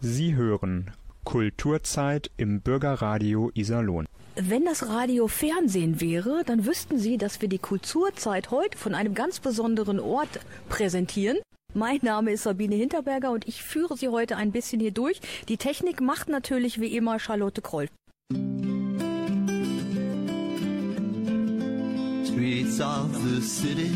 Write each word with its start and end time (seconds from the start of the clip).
Sie 0.00 0.36
hören 0.36 0.92
Kulturzeit 1.24 2.30
im 2.36 2.60
Bürgerradio 2.60 3.50
Iserlohn. 3.54 4.06
Wenn 4.36 4.64
das 4.64 4.88
Radio 4.88 5.26
Fernsehen 5.26 6.00
wäre, 6.00 6.44
dann 6.46 6.66
wüssten 6.66 6.98
Sie, 6.98 7.18
dass 7.18 7.40
wir 7.40 7.48
die 7.48 7.58
Kulturzeit 7.58 8.52
heute 8.52 8.78
von 8.78 8.94
einem 8.94 9.14
ganz 9.14 9.40
besonderen 9.40 9.98
Ort 9.98 10.38
präsentieren. 10.68 11.38
Mein 11.74 11.98
Name 12.02 12.30
ist 12.30 12.44
Sabine 12.44 12.76
Hinterberger 12.76 13.32
und 13.32 13.48
ich 13.48 13.64
führe 13.64 13.96
Sie 13.96 14.08
heute 14.08 14.36
ein 14.36 14.52
bisschen 14.52 14.78
hier 14.78 14.92
durch. 14.92 15.20
Die 15.48 15.56
Technik 15.56 16.00
macht 16.00 16.28
natürlich 16.28 16.80
wie 16.80 16.96
immer 16.96 17.18
Charlotte 17.18 17.60
Kroll. 17.60 17.88
Streets 22.24 22.80
of 22.80 23.12
the 23.24 23.42
city 23.42 23.90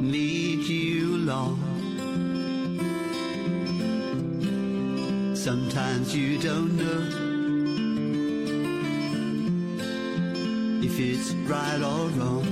need 0.00 0.66
you 0.66 1.18
long 1.18 1.67
Sometimes 5.48 6.14
you 6.14 6.36
don't 6.36 6.76
know 6.76 7.00
if 10.84 11.00
it's 11.00 11.32
right 11.48 11.80
or 11.80 12.08
wrong. 12.18 12.44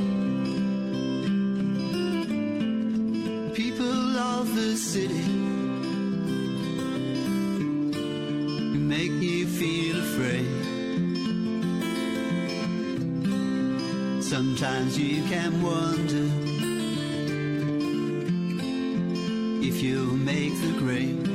People 3.52 4.16
of 4.16 4.56
the 4.56 4.76
city 4.76 5.28
make 8.78 9.12
you 9.20 9.46
feel 9.46 9.98
afraid. 10.00 10.48
Sometimes 14.24 14.98
you 14.98 15.22
can 15.24 15.62
wonder 15.62 16.30
if 19.62 19.82
you'll 19.82 20.16
make 20.16 20.58
the 20.62 20.72
grade. 20.78 21.25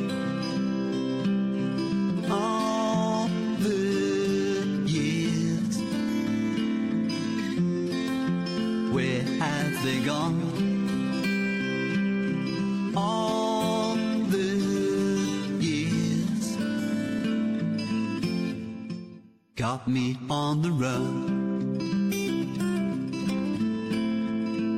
Got 19.82 19.88
me 19.88 20.18
on 20.30 20.62
the 20.62 20.70
run. 20.72 21.06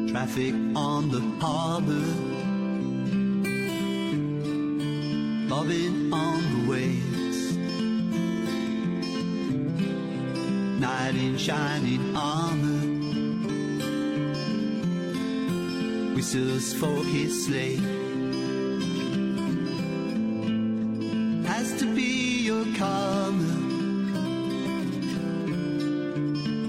Traffic 0.09 0.54
on 0.76 1.09
the 1.09 1.22
harbor, 1.42 2.08
bobbing 5.50 6.14
on 6.14 6.42
the 6.54 6.62
waves. 6.72 7.58
Knight 10.80 11.16
in 11.16 11.38
shining 11.38 12.16
armor, 12.16 12.72
whistles 16.23 16.73
for 16.75 17.03
his 17.03 17.45
slave. 17.45 17.83
Has 21.45 21.77
to 21.79 21.85
be 21.93 22.43
your 22.43 22.66
karma. 22.77 23.53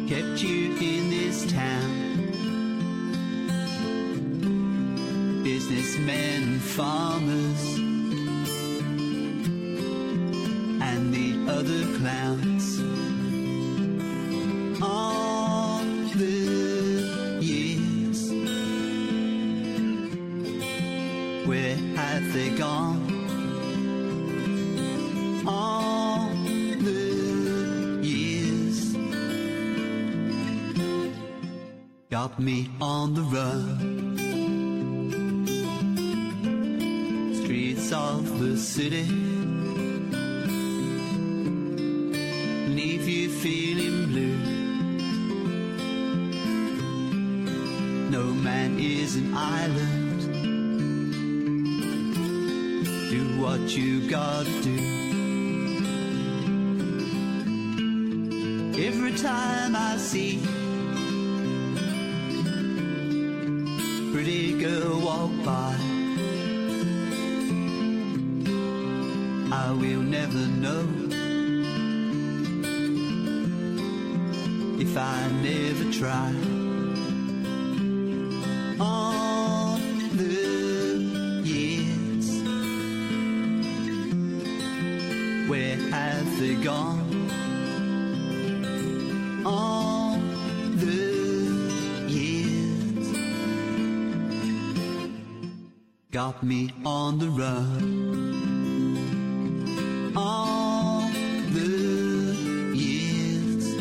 kept 0.08 0.42
you 0.42 0.74
in 0.80 1.10
this 1.10 1.46
town. 1.52 1.92
Businessmen 5.44 6.58
farmers 6.58 7.64
and 10.88 11.14
the 11.14 11.28
other 11.48 11.82
clowns. 11.98 12.33
Got 32.28 32.38
me 32.38 32.70
on 32.80 33.12
the 33.12 33.20
run. 33.20 34.16
Streets 37.34 37.92
of 37.92 38.38
the 38.40 38.56
city 38.56 39.04
leave 42.78 43.06
you 43.06 43.28
feeling 43.28 44.06
blue. 44.06 44.38
No 48.16 48.32
man 48.32 48.78
is 48.78 49.16
an 49.16 49.34
island. 49.34 50.20
Do 53.10 53.22
what 53.42 53.60
you 53.76 54.08
gotta 54.08 54.62
do. 54.62 54.78
Every 58.88 59.12
time 59.12 59.76
I 59.76 59.98
see 59.98 60.63
pretty 64.24 64.58
girl 64.58 65.00
walk 65.00 65.30
by. 65.44 65.76
I 69.52 69.70
will 69.78 70.00
never 70.00 70.46
know 70.62 70.88
if 74.80 74.96
I 74.96 75.30
never 75.42 75.92
try. 75.92 76.32
All 78.80 79.76
the 80.20 81.42
years, 81.44 82.28
where 85.50 85.76
have 85.90 86.40
they 86.40 86.54
gone? 86.54 87.03
Got 96.14 96.42
me 96.44 96.70
on 96.84 97.18
the 97.18 97.28
run. 97.28 98.12
All 100.16 101.10
the 101.52 102.72
years, 102.72 103.74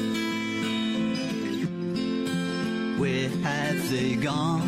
where 3.00 3.30
have 3.30 3.92
they 3.92 4.16
gone? 4.16 4.68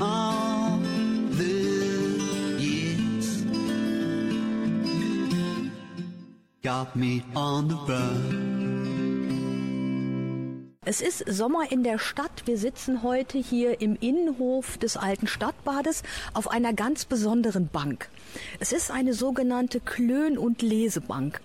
All 0.00 0.78
the 1.40 1.58
years, 2.60 3.42
got 6.62 6.94
me 6.94 7.24
on 7.34 7.66
the 7.66 7.74
run. 7.74 8.53
Es 10.94 11.00
ist 11.00 11.24
Sommer 11.26 11.72
in 11.72 11.82
der 11.82 11.98
Stadt. 11.98 12.44
Wir 12.44 12.56
sitzen 12.56 13.02
heute 13.02 13.36
hier 13.36 13.80
im 13.80 13.96
Innenhof 14.00 14.78
des 14.78 14.96
alten 14.96 15.26
Stadtbades 15.26 16.04
auf 16.34 16.48
einer 16.48 16.72
ganz 16.72 17.04
besonderen 17.04 17.66
Bank. 17.66 18.08
Es 18.60 18.70
ist 18.70 18.92
eine 18.92 19.12
sogenannte 19.12 19.80
Klön- 19.80 20.38
und 20.38 20.62
Lesebank. 20.62 21.40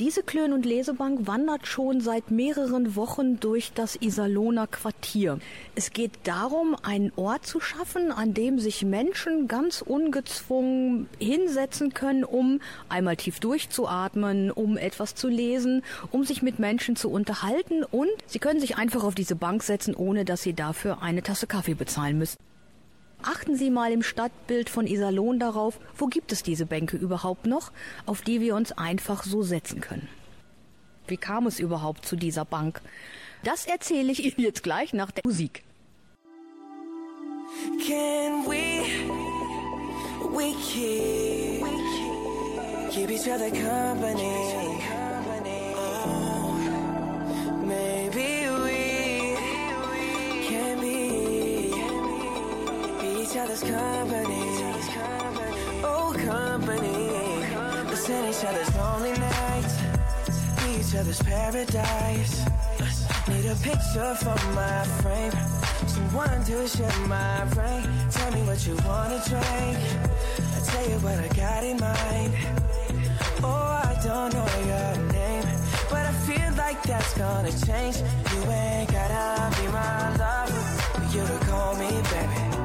Diese 0.00 0.22
Klön- 0.22 0.52
und 0.52 0.64
Lesebank 0.64 1.26
wandert 1.26 1.66
schon 1.66 2.00
seit 2.00 2.30
mehreren 2.30 2.94
Wochen 2.94 3.40
durch 3.40 3.72
das 3.72 4.00
Iserlohner 4.00 4.68
Quartier. 4.68 5.40
Es 5.74 5.92
geht 5.92 6.12
darum, 6.22 6.76
einen 6.84 7.10
Ort 7.16 7.44
zu 7.46 7.58
schaffen, 7.58 8.12
an 8.12 8.32
dem 8.32 8.60
sich 8.60 8.84
Menschen 8.84 9.48
ganz 9.48 9.82
ungezwungen 9.82 11.08
hinsetzen 11.18 11.94
können, 11.94 12.22
um 12.22 12.60
einmal 12.88 13.16
tief 13.16 13.40
durchzuatmen, 13.40 14.52
um 14.52 14.76
etwas 14.76 15.16
zu 15.16 15.26
lesen, 15.26 15.82
um 16.12 16.22
sich 16.22 16.42
mit 16.42 16.60
Menschen 16.60 16.94
zu 16.94 17.10
unterhalten 17.10 17.82
und 17.82 18.10
sie 18.26 18.38
können 18.38 18.60
sich 18.60 18.76
einfach 18.76 19.02
auf 19.02 19.16
diese 19.16 19.34
Bank 19.34 19.64
setzen, 19.64 19.96
ohne 19.96 20.24
dass 20.24 20.42
sie 20.42 20.54
dafür 20.54 21.02
eine 21.02 21.24
Tasse 21.24 21.48
Kaffee 21.48 21.74
bezahlen 21.74 22.18
müssen. 22.18 22.38
Achten 23.22 23.56
Sie 23.56 23.70
mal 23.70 23.92
im 23.92 24.02
Stadtbild 24.02 24.70
von 24.70 24.86
Iserlohn 24.86 25.38
darauf, 25.38 25.78
wo 25.96 26.06
gibt 26.06 26.32
es 26.32 26.42
diese 26.42 26.66
Bänke 26.66 26.96
überhaupt 26.96 27.46
noch, 27.46 27.72
auf 28.06 28.22
die 28.22 28.40
wir 28.40 28.54
uns 28.54 28.72
einfach 28.72 29.24
so 29.24 29.42
setzen 29.42 29.80
können. 29.80 30.08
Wie 31.08 31.16
kam 31.16 31.46
es 31.46 31.58
überhaupt 31.58 32.06
zu 32.06 32.16
dieser 32.16 32.44
Bank? 32.44 32.80
Das 33.42 33.66
erzähle 33.66 34.12
ich 34.12 34.24
Ihnen 34.24 34.44
jetzt 34.44 34.62
gleich 34.62 34.92
nach 34.92 35.10
der 35.10 35.22
Musik. 35.24 35.62
Can 37.86 38.44
we, 38.46 38.84
we 40.36 40.54
keep, 40.62 41.64
keep 42.90 43.10
each 43.10 43.26
other 43.26 43.50
company? 43.50 44.34
Oh, 45.74 46.52
maybe 47.64 48.37
other's 53.38 53.62
company. 53.62 54.42
Oh, 55.84 56.12
company. 56.24 57.08
Listen 57.88 58.24
each 58.24 58.44
other's 58.44 58.74
lonely 58.76 59.12
nights. 59.12 59.74
Be 60.58 60.80
each 60.80 60.94
other's 60.94 61.22
paradise. 61.22 62.44
Need 63.28 63.46
a 63.46 63.54
picture 63.62 64.14
for 64.16 64.38
my 64.54 64.84
frame. 65.00 65.32
Someone 65.86 66.44
to 66.44 66.66
share 66.66 67.06
my 67.06 67.44
brain. 67.54 67.82
Tell 68.10 68.32
me 68.32 68.42
what 68.42 68.66
you 68.66 68.74
wanna 68.84 69.22
drink. 69.28 69.78
I 70.56 70.60
tell 70.70 70.88
you 70.90 70.98
what 70.98 71.18
I 71.18 71.28
got 71.28 71.62
in 71.64 71.78
mind. 71.78 72.32
Oh, 73.44 73.82
I 73.86 73.94
don't 74.04 74.32
know 74.34 74.48
your 74.72 75.12
name, 75.12 75.44
but 75.90 76.04
I 76.06 76.12
feel 76.26 76.52
like 76.56 76.82
that's 76.82 77.16
gonna 77.16 77.52
change. 77.66 77.96
You 78.32 78.50
ain't 78.50 78.90
gotta 78.90 79.56
be 79.56 79.66
my 79.68 80.16
lover, 80.16 80.64
you 81.12 81.22
to 81.24 81.46
call 81.46 81.76
me 81.76 81.88
baby. 82.10 82.57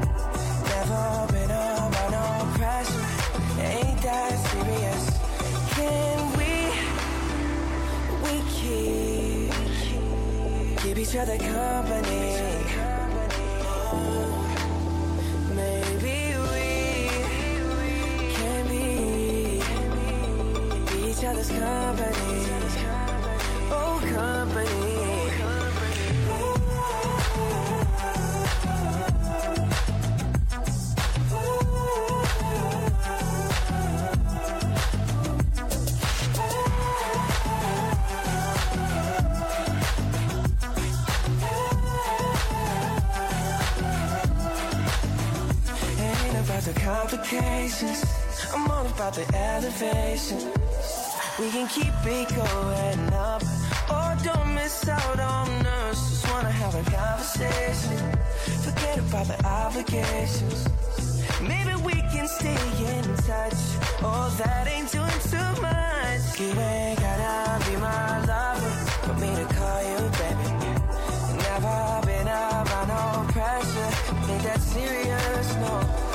Can 5.75 6.19
we, 6.37 6.53
we 8.23 8.35
keep, 8.51 9.53
keep 10.81 10.97
each 10.97 11.15
other 11.15 11.37
company? 11.37 12.35
Oh, 13.65 14.35
maybe 15.55 16.35
we 16.51 16.67
can 18.33 18.67
be 18.67 19.61
each 21.09 21.23
other's 21.23 21.49
company. 21.49 22.45
Oh, 23.71 24.01
company. 24.13 24.92
Complications. 46.73 48.03
I'm 48.53 48.69
all 48.69 48.85
about 48.85 49.13
the 49.13 49.25
elevation. 49.35 50.39
We 51.39 51.49
can 51.49 51.67
keep 51.67 51.93
it 52.05 52.29
going 52.29 53.13
up. 53.13 53.41
Oh, 53.89 54.15
don't 54.23 54.53
miss 54.53 54.87
out 54.87 55.19
on 55.19 55.49
us. 55.65 55.97
Just 56.09 56.31
wanna 56.31 56.51
have 56.51 56.75
a 56.75 56.83
conversation. 56.89 57.97
Forget 58.65 58.99
about 58.99 59.27
the 59.27 59.45
obligations. 59.45 60.67
Maybe 61.41 61.73
we 61.83 61.93
can 62.13 62.27
stay 62.27 62.63
in 62.93 63.03
touch. 63.27 63.59
Oh, 64.01 64.33
that 64.37 64.67
ain't 64.67 64.91
doing 64.91 65.19
too 65.31 65.61
much. 65.61 66.39
You 66.39 66.51
ain't 66.59 66.99
gotta 66.99 67.65
be 67.65 67.75
my 67.77 68.25
lover 68.25 68.71
for 69.05 69.13
me 69.21 69.29
to 69.35 69.45
call 69.55 69.81
you 69.91 69.99
baby. 70.19 70.47
Never 71.43 72.01
been 72.05 72.27
about 72.27 72.87
no 72.87 73.31
pressure. 73.33 73.91
Ain't 74.31 74.43
that 74.43 74.61
serious? 74.61 75.55
No. 75.55 76.12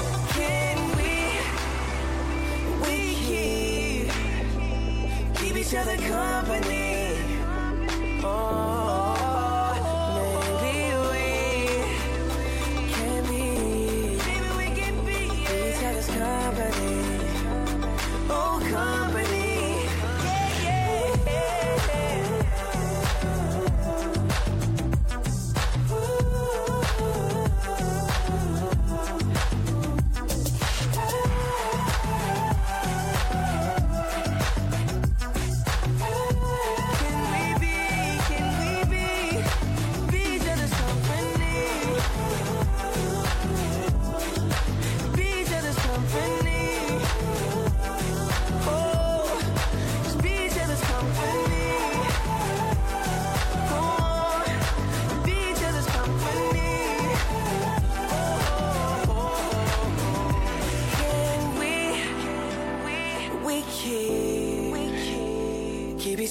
Each 5.69 5.75
other 5.75 5.99
company. 5.99 7.19
Oh, 8.25 8.88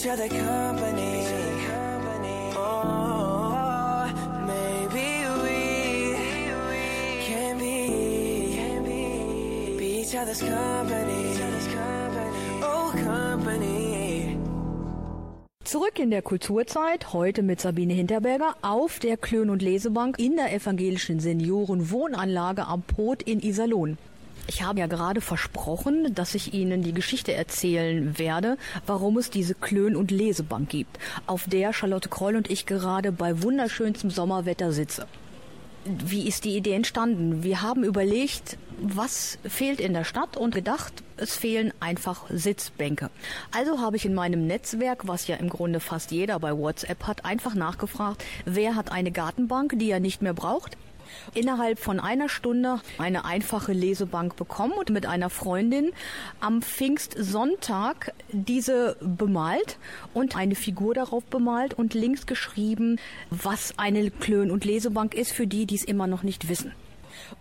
other. 0.09 0.25
Oh, 0.25 0.29
company. 0.29 1.17
Oh, 12.61 12.91
company. 12.91 14.37
Zurück 15.63 15.99
in 15.99 16.11
der 16.11 16.21
Kulturzeit, 16.21 17.11
heute 17.11 17.43
mit 17.43 17.59
Sabine 17.59 17.93
Hinterberger 17.93 18.55
auf 18.61 18.99
der 18.99 19.17
Klön- 19.17 19.49
und 19.49 19.61
Lesebank 19.61 20.17
in 20.17 20.37
der 20.37 20.53
evangelischen 20.53 21.19
Seniorenwohnanlage 21.19 22.65
am 22.65 22.83
Pot 22.83 23.21
in 23.23 23.41
Iserlohn. 23.41 23.97
Ich 24.49 24.63
habe 24.63 24.79
ja 24.79 24.87
gerade 24.87 25.19
versprochen, 25.19 26.15
dass 26.15 26.33
ich 26.33 26.53
Ihnen 26.53 26.81
die 26.81 26.93
Geschichte 26.93 27.33
erzählen 27.33 28.17
werde, 28.17 28.57
warum 28.85 29.17
es 29.17 29.29
diese 29.29 29.53
Klön- 29.53 29.97
und 29.97 30.09
Lesebank 30.09 30.69
gibt, 30.69 30.97
auf 31.25 31.45
der 31.47 31.73
Charlotte 31.73 32.07
Kroll 32.07 32.37
und 32.37 32.49
ich 32.49 32.65
gerade 32.65 33.11
bei 33.11 33.43
wunderschönstem 33.43 34.09
Sommerwetter 34.09 34.71
sitze. 34.71 35.05
Wie 35.83 36.27
ist 36.27 36.45
die 36.45 36.55
Idee 36.55 36.73
entstanden? 36.73 37.43
Wir 37.43 37.61
haben 37.61 37.83
überlegt, 37.83 38.57
was 38.81 39.37
fehlt 39.43 39.79
in 39.79 39.93
der 39.93 40.03
Stadt 40.05 40.37
und 40.37 40.55
gedacht, 40.55 40.93
es 41.17 41.35
fehlen 41.35 41.73
einfach 41.79 42.25
Sitzbänke. 42.29 43.09
Also 43.51 43.79
habe 43.79 43.97
ich 43.97 44.05
in 44.05 44.13
meinem 44.13 44.47
Netzwerk, 44.47 45.07
was 45.07 45.27
ja 45.27 45.35
im 45.35 45.49
Grunde 45.49 45.79
fast 45.79 46.11
jeder 46.11 46.39
bei 46.39 46.57
WhatsApp 46.57 47.03
hat, 47.03 47.25
einfach 47.25 47.53
nachgefragt, 47.53 48.23
wer 48.45 48.75
hat 48.75 48.91
eine 48.91 49.11
Gartenbank, 49.11 49.73
die 49.77 49.91
er 49.91 49.99
nicht 49.99 50.21
mehr 50.21 50.33
braucht? 50.33 50.77
Innerhalb 51.33 51.79
von 51.79 51.99
einer 51.99 52.29
Stunde 52.29 52.79
eine 52.97 53.25
einfache 53.25 53.73
Lesebank 53.73 54.35
bekommen 54.35 54.73
und 54.73 54.89
mit 54.89 55.05
einer 55.05 55.29
Freundin 55.29 55.91
am 56.39 56.61
Pfingstsonntag 56.61 58.13
diese 58.31 58.97
bemalt 59.01 59.77
und 60.13 60.35
eine 60.35 60.55
Figur 60.55 60.93
darauf 60.93 61.23
bemalt 61.25 61.73
und 61.73 61.93
links 61.93 62.25
geschrieben, 62.25 62.99
was 63.29 63.73
eine 63.77 64.11
Klön- 64.11 64.51
und 64.51 64.65
Lesebank 64.65 65.13
ist 65.13 65.31
für 65.31 65.47
die, 65.47 65.65
die 65.65 65.75
es 65.75 65.83
immer 65.83 66.07
noch 66.07 66.23
nicht 66.23 66.49
wissen. 66.49 66.73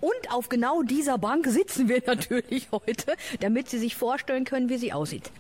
Und 0.01 0.33
auf 0.33 0.49
genau 0.49 0.83
dieser 0.83 1.19
Bank 1.19 1.47
sitzen 1.47 1.89
wir 1.89 2.03
natürlich 2.07 2.69
heute, 2.73 3.15
damit 3.41 3.69
Sie 3.69 3.79
sich 3.79 3.97
vorstellen 3.97 4.45
können, 4.45 4.69
wie 4.69 4.79
sie 4.79 4.93
aussieht. 4.93 5.31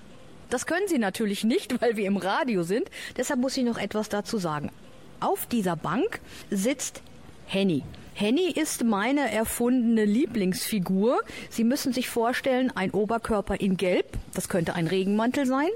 Das 0.50 0.66
können 0.66 0.87
Sie 0.88 0.99
natürlich 0.99 1.45
nicht, 1.45 1.80
weil 1.80 1.97
wir 1.97 2.06
im 2.06 2.16
Radio 2.16 2.62
sind. 2.62 2.88
Deshalb 3.16 3.40
muss 3.40 3.56
ich 3.56 3.64
noch 3.64 3.78
etwas 3.78 4.09
dazu 4.09 4.38
sagen. 4.38 4.71
Auf 5.18 5.47
dieser 5.47 5.76
Bank 5.76 6.21
sitzt 6.50 7.02
Henny. 7.47 7.83
Henny 8.18 8.50
ist 8.50 8.82
meine 8.82 9.30
erfundene 9.30 10.06
Lieblingsfigur. 10.06 11.20
Sie 11.50 11.64
müssen 11.64 11.92
sich 11.92 12.08
vorstellen, 12.08 12.73
ein 12.75 12.92
Oberkörper 12.92 13.61
in 13.61 13.76
Gelb, 13.76 14.06
das 14.32 14.49
könnte 14.49 14.75
ein 14.75 14.87
Regenmantel 14.87 15.44
sein, 15.44 15.68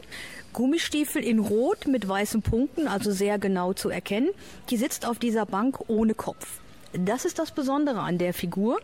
Gummistiefel 0.55 1.23
in 1.23 1.39
Rot 1.39 1.87
mit 1.87 2.09
weißen 2.09 2.41
Punkten, 2.41 2.89
also 2.89 3.13
sehr 3.13 3.39
genau 3.39 3.75
zu 3.75 3.91
erkennen. 3.91 4.31
Die 4.71 4.79
sitzt 4.79 5.05
auf 5.05 5.19
dieser 5.19 5.45
Bank 5.45 5.81
ohne 5.89 6.15
Kopf. 6.15 6.61
Das 6.95 7.27
ist 7.27 7.39
das 7.39 7.51
Besondere 7.51 8.01
an 8.01 8.17
der 8.17 8.33
Figur, 8.33 8.81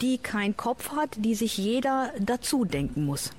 die 0.00 0.18
keinen 0.18 0.56
Kopf 0.56 0.90
hat, 0.90 1.10
die 1.16 1.36
sich 1.36 1.56
jeder 1.58 2.12
dazu 2.18 2.64
denken 2.64 3.04
muss. 3.04 3.30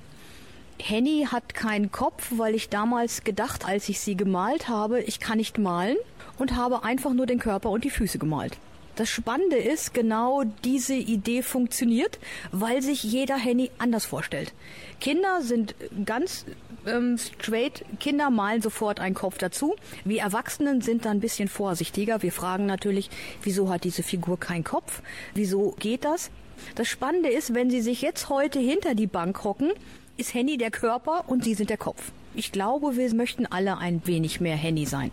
Henny 0.78 1.26
hat 1.30 1.52
keinen 1.52 1.92
Kopf, 1.92 2.32
weil 2.38 2.54
ich 2.54 2.70
damals 2.70 3.22
gedacht, 3.22 3.66
als 3.66 3.90
ich 3.90 4.00
sie 4.00 4.16
gemalt 4.16 4.70
habe, 4.70 5.02
ich 5.02 5.20
kann 5.20 5.36
nicht 5.36 5.58
malen 5.58 5.98
und 6.38 6.56
habe 6.56 6.84
einfach 6.84 7.12
nur 7.12 7.26
den 7.26 7.38
Körper 7.38 7.68
und 7.68 7.84
die 7.84 7.90
Füße 7.90 8.18
gemalt. 8.18 8.56
Das 8.98 9.08
Spannende 9.08 9.58
ist, 9.58 9.94
genau 9.94 10.42
diese 10.64 10.96
Idee 10.96 11.42
funktioniert, 11.42 12.18
weil 12.50 12.82
sich 12.82 13.04
jeder 13.04 13.36
Henny 13.36 13.70
anders 13.78 14.04
vorstellt. 14.04 14.52
Kinder 15.00 15.40
sind 15.40 15.76
ganz 16.04 16.44
ähm, 16.84 17.16
straight, 17.16 17.84
Kinder 18.00 18.28
malen 18.30 18.60
sofort 18.60 18.98
einen 18.98 19.14
Kopf 19.14 19.38
dazu. 19.38 19.76
Wir 20.04 20.22
Erwachsenen 20.22 20.80
sind 20.80 21.04
da 21.04 21.12
ein 21.12 21.20
bisschen 21.20 21.46
vorsichtiger. 21.48 22.22
Wir 22.22 22.32
fragen 22.32 22.66
natürlich, 22.66 23.08
wieso 23.44 23.70
hat 23.70 23.84
diese 23.84 24.02
Figur 24.02 24.40
keinen 24.40 24.64
Kopf? 24.64 25.00
Wieso 25.32 25.76
geht 25.78 26.04
das? 26.04 26.32
Das 26.74 26.88
Spannende 26.88 27.28
ist, 27.28 27.54
wenn 27.54 27.70
Sie 27.70 27.82
sich 27.82 28.02
jetzt 28.02 28.28
heute 28.28 28.58
hinter 28.58 28.96
die 28.96 29.06
Bank 29.06 29.44
hocken, 29.44 29.70
ist 30.16 30.34
Henny 30.34 30.58
der 30.58 30.72
Körper 30.72 31.22
und 31.28 31.44
Sie 31.44 31.54
sind 31.54 31.70
der 31.70 31.76
Kopf. 31.76 32.10
Ich 32.34 32.50
glaube, 32.50 32.96
wir 32.96 33.14
möchten 33.14 33.46
alle 33.46 33.78
ein 33.78 34.02
wenig 34.06 34.40
mehr 34.40 34.56
Henny 34.56 34.86
sein. 34.86 35.12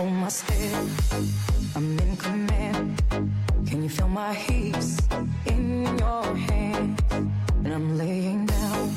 Hold 0.00 0.12
my 0.14 0.28
step. 0.30 0.84
I'm 1.76 1.98
in 1.98 2.16
command. 2.16 3.02
Can 3.66 3.82
you 3.82 3.90
feel 3.90 4.08
my 4.08 4.32
heat 4.32 4.86
in 5.44 5.98
your 5.98 6.24
hands? 6.48 7.00
And 7.64 7.74
I'm 7.74 7.98
laying 7.98 8.46
down 8.46 8.94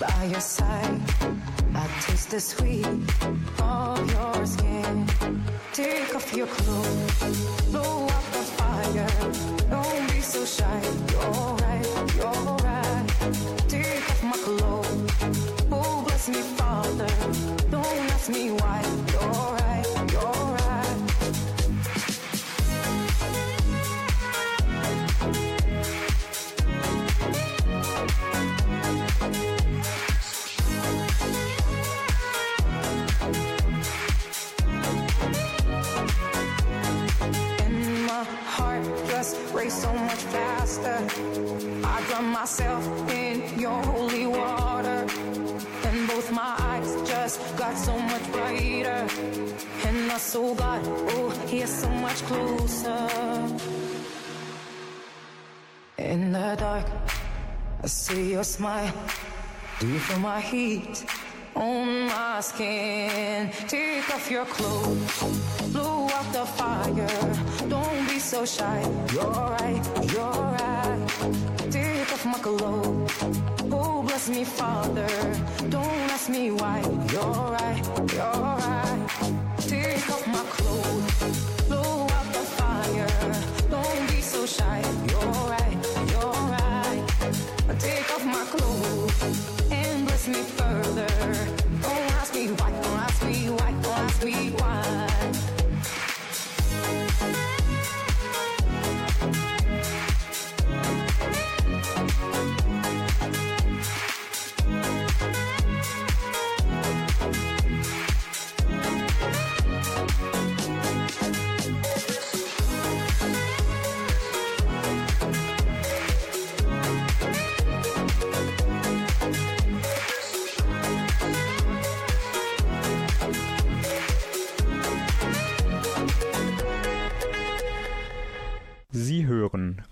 by 0.00 0.24
your 0.24 0.40
side. 0.40 1.00
I 1.76 1.86
taste 2.00 2.30
the 2.30 2.40
sweet 2.40 2.88
of 3.62 4.10
your 4.14 4.46
skin. 4.46 5.06
Take 5.72 6.12
off 6.16 6.34
your 6.34 6.48
clothes, 6.48 7.18
blow 7.70 8.06
up 8.06 8.24
the 8.36 8.44
fire. 8.58 9.10
Don't 9.70 10.10
be 10.10 10.20
so 10.20 10.44
shy. 10.44 10.80
You're 11.12 11.54
right, 11.62 11.86
you're 12.16 12.56
right. 12.66 13.06
Take 13.68 14.10
off 14.10 14.22
my 14.24 14.38
clothes. 14.46 15.12
Oh, 15.70 16.02
bless 16.04 16.28
me, 16.28 16.42
Father. 16.58 17.10
Don't 17.70 17.96
ask 18.10 18.28
me 18.28 18.50
why. 18.50 18.99
Myself 42.40 42.84
in 43.10 43.36
your 43.60 43.82
holy 43.92 44.26
water. 44.26 45.00
And 45.88 46.08
both 46.08 46.32
my 46.32 46.54
eyes 46.70 46.90
just 47.06 47.38
got 47.58 47.76
so 47.76 47.94
much 47.98 48.24
brighter. 48.32 49.02
And 49.86 50.08
my 50.08 50.16
soul 50.16 50.54
got, 50.54 50.80
oh, 51.16 51.28
here 51.48 51.66
so 51.66 51.90
much 52.06 52.20
closer. 52.30 53.02
In 55.98 56.32
the 56.32 56.56
dark, 56.58 56.86
I 57.84 57.86
see 57.86 58.32
your 58.32 58.44
smile. 58.44 58.94
Do 59.78 59.86
you 59.88 59.98
feel 59.98 60.20
my 60.20 60.40
heat 60.40 61.04
on 61.54 62.06
my 62.06 62.40
skin? 62.40 63.50
Take 63.68 64.08
off 64.14 64.30
your 64.30 64.46
clothes, 64.46 65.72
blow 65.74 66.08
out 66.16 66.28
the 66.32 66.46
fire. 66.58 67.16
Don't 67.68 68.08
be 68.08 68.18
so 68.18 68.46
shy. 68.46 68.80
You're 69.12 69.30
right, 69.56 69.84
you're 70.12 70.40
right. 70.58 71.89
My 72.22 72.34
clothes. 72.34 73.12
Oh, 73.72 74.02
bless 74.02 74.28
me, 74.28 74.44
Father. 74.44 75.08
Don't 75.70 76.10
ask 76.12 76.28
me 76.28 76.50
why. 76.50 76.80
You're 77.10 77.22
right, 77.56 77.82
you're 78.12 78.42
right. 78.66 79.06
Take 79.58 80.10
off 80.10 80.26
my 80.26 80.44
clothes, 80.50 81.66
blow 81.66 82.02
out 82.02 82.26
the 82.34 82.44
fire. 82.58 83.08
Don't 83.70 84.10
be 84.10 84.20
so 84.20 84.44
shy. 84.44 84.82
You're 85.08 85.32
right, 85.48 85.78
you're 86.12 86.34
right. 86.58 87.04
Take 87.78 88.12
off 88.14 88.24
my 88.26 88.44
clothes 88.52 89.70
and 89.70 90.06
bless 90.06 90.28
me 90.28 90.42
further. 90.42 91.59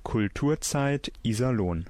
Kulturzeit 0.09 1.13
Iserlohn. 1.23 1.85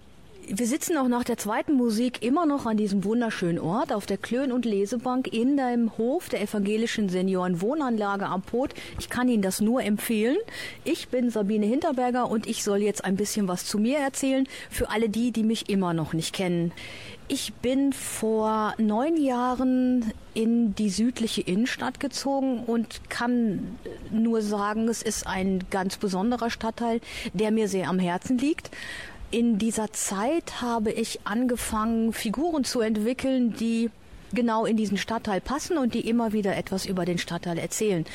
Wir 0.51 0.67
sitzen 0.67 0.97
auch 0.97 1.09
nach 1.09 1.25
der 1.25 1.37
zweiten 1.37 1.75
Musik 1.75 2.23
immer 2.25 2.47
noch 2.47 2.65
an 2.65 2.79
diesem 2.79 3.05
wunderschönen 3.05 3.59
Ort 3.59 3.93
auf 3.93 4.07
der 4.07 4.17
Klön- 4.17 4.51
und 4.51 4.65
Lesebank 4.65 5.31
in 5.31 5.59
dem 5.59 5.99
Hof 5.99 6.31
der 6.31 6.41
evangelischen 6.41 7.11
Seniorenwohnanlage 7.11 8.25
am 8.25 8.41
Pot. 8.41 8.73
Ich 8.99 9.11
kann 9.11 9.29
Ihnen 9.29 9.43
das 9.43 9.61
nur 9.61 9.83
empfehlen. 9.83 10.39
Ich 10.85 11.09
bin 11.09 11.29
Sabine 11.29 11.67
Hinterberger 11.67 12.31
und 12.31 12.47
ich 12.47 12.65
soll 12.65 12.79
jetzt 12.79 13.05
ein 13.05 13.17
bisschen 13.17 13.47
was 13.47 13.67
zu 13.67 13.79
mir 13.79 13.99
erzählen 13.99 14.49
für 14.71 14.89
alle 14.89 15.11
die, 15.11 15.33
die 15.33 15.43
mich 15.43 15.69
immer 15.69 15.93
noch 15.93 16.15
nicht 16.15 16.35
kennen. 16.35 16.73
Ich 17.31 17.53
bin 17.53 17.93
vor 17.93 18.73
neun 18.79 19.23
Jahren 19.23 20.15
in 20.33 20.75
die 20.75 20.89
südliche 20.89 21.43
Innenstadt 21.43 22.01
gezogen 22.01 22.65
und 22.65 23.11
kann 23.11 23.77
nur 24.11 24.41
sagen, 24.41 24.89
es 24.89 25.03
ist 25.03 25.27
ein 25.27 25.65
ganz 25.69 25.99
besonderer 25.99 26.49
Stadtteil, 26.49 27.03
der 27.35 27.51
mir 27.51 27.69
sehr 27.69 27.91
am 27.91 27.99
Herzen 27.99 28.39
liegt. 28.39 28.71
In 29.31 29.59
dieser 29.59 29.93
Zeit 29.93 30.63
habe 30.63 30.91
ich 30.91 31.21
angefangen, 31.25 32.15
Figuren 32.15 32.65
zu 32.65 32.81
entwickeln, 32.81 33.53
die 33.53 33.91
genau 34.33 34.65
in 34.65 34.79
diesen 34.79 34.97
Stadtteil 34.97 35.43
passen 35.43 35.77
und 35.77 35.93
die 35.93 36.09
immer 36.09 36.33
wieder 36.33 36.57
etwas 36.57 36.87
über 36.87 37.05
den 37.05 37.19
Stadtteil 37.19 37.59
erzählen. 37.59 38.07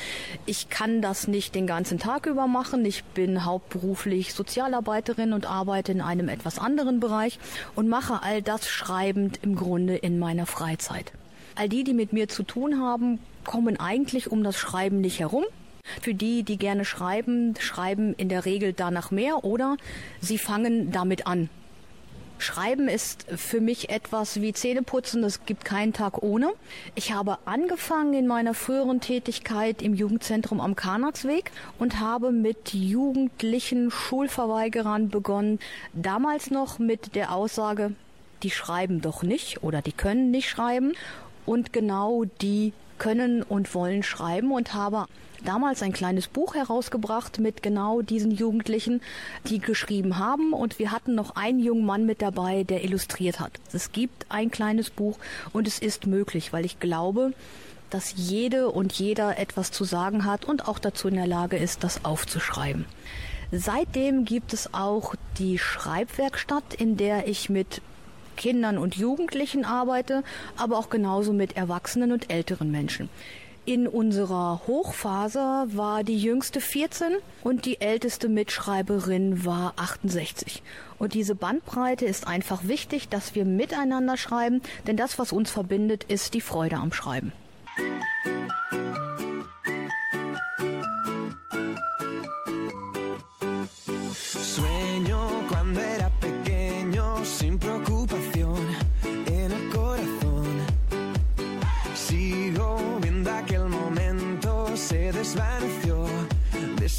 Ich 0.44 0.70
kann 0.70 1.02
das 1.02 1.28
nicht 1.28 1.54
den 1.54 1.68
ganzen 1.68 2.00
Tag 2.00 2.26
über 2.26 2.48
machen. 2.48 2.84
Ich 2.84 3.04
bin 3.04 3.44
hauptberuflich 3.44 4.34
Sozialarbeiterin 4.34 5.32
und 5.32 5.46
arbeite 5.46 5.92
in 5.92 6.00
einem 6.00 6.28
etwas 6.28 6.58
anderen 6.58 6.98
Bereich 6.98 7.38
und 7.76 7.88
mache 7.88 8.22
all 8.24 8.42
das 8.42 8.68
schreibend 8.68 9.38
im 9.42 9.54
Grunde 9.54 9.94
in 9.94 10.18
meiner 10.18 10.46
Freizeit. 10.46 11.12
All 11.54 11.68
die, 11.68 11.84
die 11.84 11.94
mit 11.94 12.12
mir 12.12 12.28
zu 12.28 12.42
tun 12.42 12.80
haben, 12.80 13.20
kommen 13.44 13.78
eigentlich 13.78 14.32
um 14.32 14.42
das 14.42 14.56
Schreiben 14.56 15.00
nicht 15.00 15.20
herum. 15.20 15.44
Für 16.00 16.14
die, 16.14 16.42
die 16.42 16.58
gerne 16.58 16.84
schreiben, 16.84 17.54
schreiben 17.58 18.14
in 18.14 18.28
der 18.28 18.44
Regel 18.44 18.72
danach 18.72 19.10
mehr 19.10 19.44
oder 19.44 19.76
sie 20.20 20.38
fangen 20.38 20.92
damit 20.92 21.26
an. 21.26 21.48
Schreiben 22.38 22.88
ist 22.88 23.26
für 23.36 23.60
mich 23.60 23.90
etwas 23.90 24.40
wie 24.40 24.52
Zähneputzen, 24.52 25.22
es 25.24 25.46
gibt 25.46 25.64
keinen 25.64 25.92
Tag 25.92 26.22
ohne. 26.22 26.52
Ich 26.94 27.12
habe 27.12 27.38
angefangen 27.46 28.12
in 28.12 28.26
meiner 28.26 28.54
früheren 28.54 29.00
Tätigkeit 29.00 29.80
im 29.80 29.94
Jugendzentrum 29.94 30.60
am 30.60 30.74
Karnatsweg 30.74 31.52
und 31.78 32.00
habe 32.00 32.32
mit 32.32 32.74
jugendlichen 32.74 33.90
Schulverweigerern 33.90 35.08
begonnen, 35.08 35.58
damals 35.94 36.50
noch 36.50 36.78
mit 36.78 37.14
der 37.14 37.32
Aussage, 37.32 37.94
die 38.42 38.50
schreiben 38.50 39.00
doch 39.00 39.22
nicht 39.22 39.62
oder 39.62 39.80
die 39.80 39.92
können 39.92 40.30
nicht 40.30 40.50
schreiben 40.50 40.92
und 41.46 41.72
genau 41.72 42.24
die 42.42 42.72
können 43.04 43.42
und 43.42 43.74
wollen 43.74 44.02
schreiben 44.02 44.50
und 44.50 44.72
habe 44.72 45.04
damals 45.44 45.82
ein 45.82 45.92
kleines 45.92 46.26
Buch 46.26 46.54
herausgebracht 46.54 47.38
mit 47.38 47.62
genau 47.62 48.00
diesen 48.00 48.30
Jugendlichen, 48.30 49.02
die 49.46 49.58
geschrieben 49.58 50.16
haben 50.16 50.54
und 50.54 50.78
wir 50.78 50.90
hatten 50.90 51.14
noch 51.14 51.36
einen 51.36 51.58
jungen 51.58 51.84
Mann 51.84 52.06
mit 52.06 52.22
dabei, 52.22 52.64
der 52.64 52.82
illustriert 52.82 53.40
hat. 53.40 53.52
Es 53.74 53.92
gibt 53.92 54.24
ein 54.30 54.50
kleines 54.50 54.88
Buch 54.88 55.18
und 55.52 55.68
es 55.68 55.80
ist 55.80 56.06
möglich, 56.06 56.54
weil 56.54 56.64
ich 56.64 56.80
glaube, 56.80 57.34
dass 57.90 58.14
jede 58.16 58.70
und 58.70 58.94
jeder 58.94 59.38
etwas 59.38 59.70
zu 59.70 59.84
sagen 59.84 60.24
hat 60.24 60.46
und 60.46 60.66
auch 60.66 60.78
dazu 60.78 61.08
in 61.08 61.16
der 61.16 61.26
Lage 61.26 61.58
ist, 61.58 61.84
das 61.84 62.06
aufzuschreiben. 62.06 62.86
Seitdem 63.52 64.24
gibt 64.24 64.54
es 64.54 64.72
auch 64.72 65.14
die 65.38 65.58
Schreibwerkstatt, 65.58 66.72
in 66.72 66.96
der 66.96 67.28
ich 67.28 67.50
mit 67.50 67.82
Kindern 68.44 68.76
und 68.76 68.94
Jugendlichen 68.94 69.64
arbeite, 69.64 70.22
aber 70.58 70.76
auch 70.76 70.90
genauso 70.90 71.32
mit 71.32 71.56
Erwachsenen 71.56 72.12
und 72.12 72.30
älteren 72.30 72.70
Menschen. 72.70 73.08
In 73.64 73.88
unserer 73.88 74.60
Hochphase 74.66 75.38
war 75.68 76.04
die 76.04 76.18
jüngste 76.18 76.60
14 76.60 77.14
und 77.42 77.64
die 77.64 77.80
älteste 77.80 78.28
Mitschreiberin 78.28 79.46
war 79.46 79.72
68. 79.76 80.62
Und 80.98 81.14
diese 81.14 81.34
Bandbreite 81.34 82.04
ist 82.04 82.26
einfach 82.26 82.64
wichtig, 82.64 83.08
dass 83.08 83.34
wir 83.34 83.46
miteinander 83.46 84.18
schreiben, 84.18 84.60
denn 84.86 84.98
das, 84.98 85.18
was 85.18 85.32
uns 85.32 85.50
verbindet, 85.50 86.04
ist 86.04 86.34
die 86.34 86.42
Freude 86.42 86.76
am 86.76 86.92
Schreiben. 86.92 87.32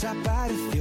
já 0.05 0.12
apareceu 0.12 0.75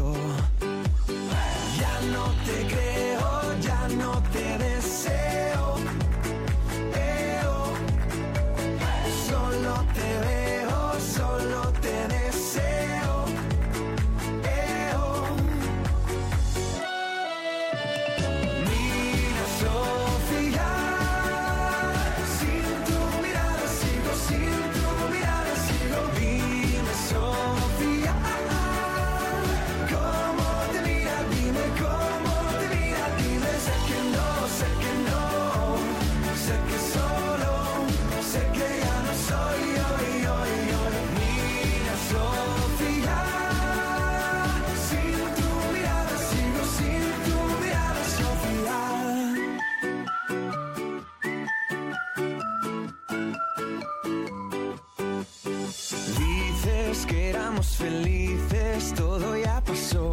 éramos 57.44 57.76
felices, 57.76 58.94
todo 58.94 59.36
ya 59.36 59.60
pasó, 59.60 60.12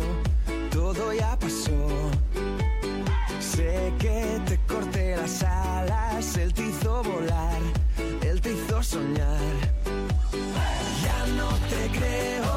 todo 0.69 1.13
ya 1.13 1.37
pasó. 1.39 1.79
Sé 3.39 3.93
que 3.99 4.41
te 4.45 4.57
corté 4.67 5.15
las 5.15 5.41
alas, 5.41 6.35
él 6.35 6.53
te 6.53 6.63
hizo 6.67 7.01
volar, 7.03 7.61
él 8.21 8.41
te 8.41 8.51
hizo 8.51 8.83
soñar. 8.83 9.55
Ya 11.03 11.25
no 11.37 11.49
te 11.69 11.97
creo. 11.97 12.50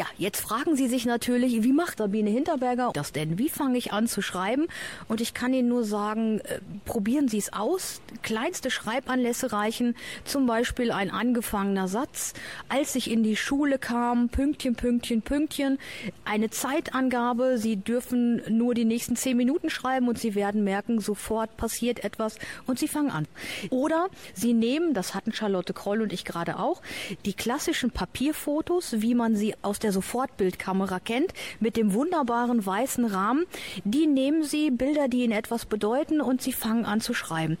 Ja, 0.00 0.06
jetzt 0.20 0.40
fragen 0.40 0.76
Sie 0.76 0.86
sich 0.86 1.06
natürlich, 1.06 1.62
wie 1.62 1.72
macht 1.72 1.98
Sabine 1.98 2.30
Hinterberger 2.30 2.90
das 2.92 3.12
denn? 3.12 3.38
Wie 3.38 3.48
fange 3.48 3.78
ich 3.78 3.92
an 3.92 4.06
zu 4.06 4.22
schreiben? 4.22 4.66
Und 5.08 5.20
ich 5.20 5.34
kann 5.34 5.54
Ihnen 5.54 5.68
nur 5.68 5.84
sagen, 5.84 6.40
äh, 6.40 6.60
probieren 6.84 7.28
Sie 7.28 7.38
es 7.38 7.52
aus. 7.52 8.00
Kleinste 8.22 8.70
Schreibanlässe 8.70 9.52
reichen, 9.52 9.96
zum 10.24 10.46
Beispiel 10.46 10.92
ein 10.92 11.10
angefangener 11.10 11.88
Satz. 11.88 12.34
Als 12.68 12.94
ich 12.94 13.10
in 13.10 13.22
die 13.22 13.36
Schule 13.36 13.78
kam, 13.78 14.28
Pünktchen, 14.28 14.74
Pünktchen, 14.74 15.22
Pünktchen, 15.22 15.78
eine 16.24 16.50
Zeitangabe. 16.50 17.56
Sie 17.56 17.76
dürfen 17.76 18.42
nur 18.48 18.74
die 18.74 18.84
nächsten 18.84 19.16
zehn 19.16 19.36
Minuten 19.36 19.70
schreiben 19.70 20.08
und 20.08 20.18
Sie 20.18 20.34
werden 20.34 20.64
merken, 20.64 21.00
sofort 21.00 21.56
passiert 21.56 22.04
etwas 22.04 22.36
und 22.66 22.78
Sie 22.78 22.88
fangen 22.88 23.10
an. 23.10 23.26
Oder 23.70 24.08
Sie 24.34 24.52
nehmen, 24.52 24.92
das 24.92 25.14
hatten 25.14 25.32
Charlotte 25.32 25.72
Kroll 25.72 26.02
und 26.02 26.12
ich 26.12 26.26
gerade 26.26 26.58
auch, 26.58 26.82
die 27.24 27.32
klassischen 27.32 27.90
Papierfotos, 27.90 28.96
wie 28.98 29.14
man 29.14 29.34
sie 29.34 29.54
aus 29.62 29.78
der 29.78 29.92
Sofortbildkamera 30.10 30.98
kennt, 30.98 31.32
mit 31.60 31.76
dem 31.76 31.94
wunderbaren 31.94 32.64
weißen 32.64 33.04
Rahmen. 33.04 33.46
Die 33.84 34.06
nehmen 34.06 34.42
Sie, 34.42 34.70
Bilder, 34.70 35.08
die 35.08 35.22
Ihnen 35.22 35.32
etwas 35.32 35.66
bedeuten, 35.66 36.20
und 36.20 36.42
Sie 36.42 36.52
fangen 36.52 36.84
an 36.84 37.00
zu 37.00 37.14
schreiben. 37.14 37.58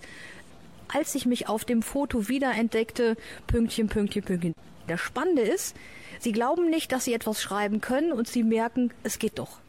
Als 0.88 1.14
ich 1.14 1.26
mich 1.26 1.48
auf 1.48 1.64
dem 1.64 1.82
Foto 1.82 2.28
wiederentdeckte, 2.28 3.16
Pünktchen, 3.46 3.88
Pünktchen, 3.88 4.24
Pünktchen. 4.24 4.54
Das 4.88 5.00
Spannende 5.00 5.42
ist, 5.42 5.76
Sie 6.18 6.32
glauben 6.32 6.68
nicht, 6.68 6.90
dass 6.90 7.04
Sie 7.04 7.14
etwas 7.14 7.40
schreiben 7.40 7.80
können 7.80 8.12
und 8.12 8.26
Sie 8.26 8.42
merken, 8.42 8.92
es 9.04 9.20
geht 9.20 9.38
doch. 9.38 9.60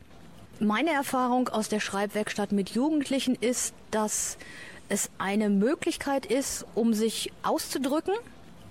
Meine 0.60 0.92
Erfahrung 0.92 1.50
aus 1.50 1.70
der 1.70 1.80
Schreibwerkstatt 1.80 2.52
mit 2.52 2.72
Jugendlichen 2.72 3.36
ist, 3.36 3.74
dass 3.92 4.38
es 4.90 5.10
eine 5.20 5.50
Möglichkeit 5.50 6.26
ist, 6.26 6.66
um 6.76 6.94
sich 6.94 7.32
auszudrücken, 7.44 8.14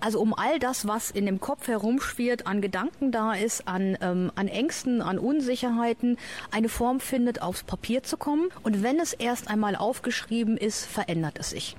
Also 0.00 0.20
um 0.20 0.32
all 0.34 0.58
das, 0.58 0.86
was 0.88 1.10
in 1.10 1.26
dem 1.26 1.40
Kopf 1.40 1.68
herumschwirrt, 1.68 2.46
an 2.46 2.62
Gedanken 2.62 3.12
da 3.12 3.34
ist, 3.34 3.68
an, 3.68 3.98
ähm, 4.00 4.32
an 4.34 4.48
Ängsten, 4.48 5.02
an 5.02 5.18
Unsicherheiten, 5.18 6.16
eine 6.50 6.70
Form 6.70 7.00
findet, 7.00 7.42
aufs 7.42 7.62
Papier 7.62 8.02
zu 8.02 8.16
kommen. 8.16 8.48
Und 8.62 8.82
wenn 8.82 8.98
es 8.98 9.12
erst 9.12 9.48
einmal 9.48 9.76
aufgeschrieben 9.76 10.56
ist, 10.56 10.86
verändert 10.86 11.36
es 11.38 11.50
sich. 11.50 11.76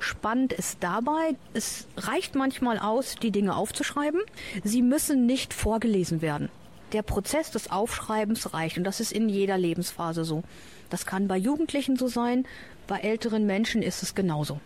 Spannend 0.00 0.52
ist 0.52 0.78
dabei, 0.80 1.36
es 1.54 1.86
reicht 1.96 2.34
manchmal 2.34 2.78
aus, 2.78 3.16
die 3.16 3.30
Dinge 3.30 3.54
aufzuschreiben. 3.54 4.20
Sie 4.64 4.82
müssen 4.82 5.26
nicht 5.26 5.54
vorgelesen 5.54 6.22
werden. 6.22 6.48
Der 6.92 7.02
Prozess 7.02 7.50
des 7.50 7.70
Aufschreibens 7.70 8.54
reicht 8.54 8.78
und 8.78 8.84
das 8.84 9.00
ist 9.00 9.12
in 9.12 9.28
jeder 9.28 9.58
Lebensphase 9.58 10.24
so. 10.24 10.42
Das 10.88 11.04
kann 11.04 11.28
bei 11.28 11.36
Jugendlichen 11.36 11.96
so 11.96 12.06
sein, 12.06 12.46
bei 12.86 13.00
älteren 13.00 13.44
Menschen 13.44 13.82
ist 13.82 14.02
es 14.02 14.14
genauso. 14.14 14.60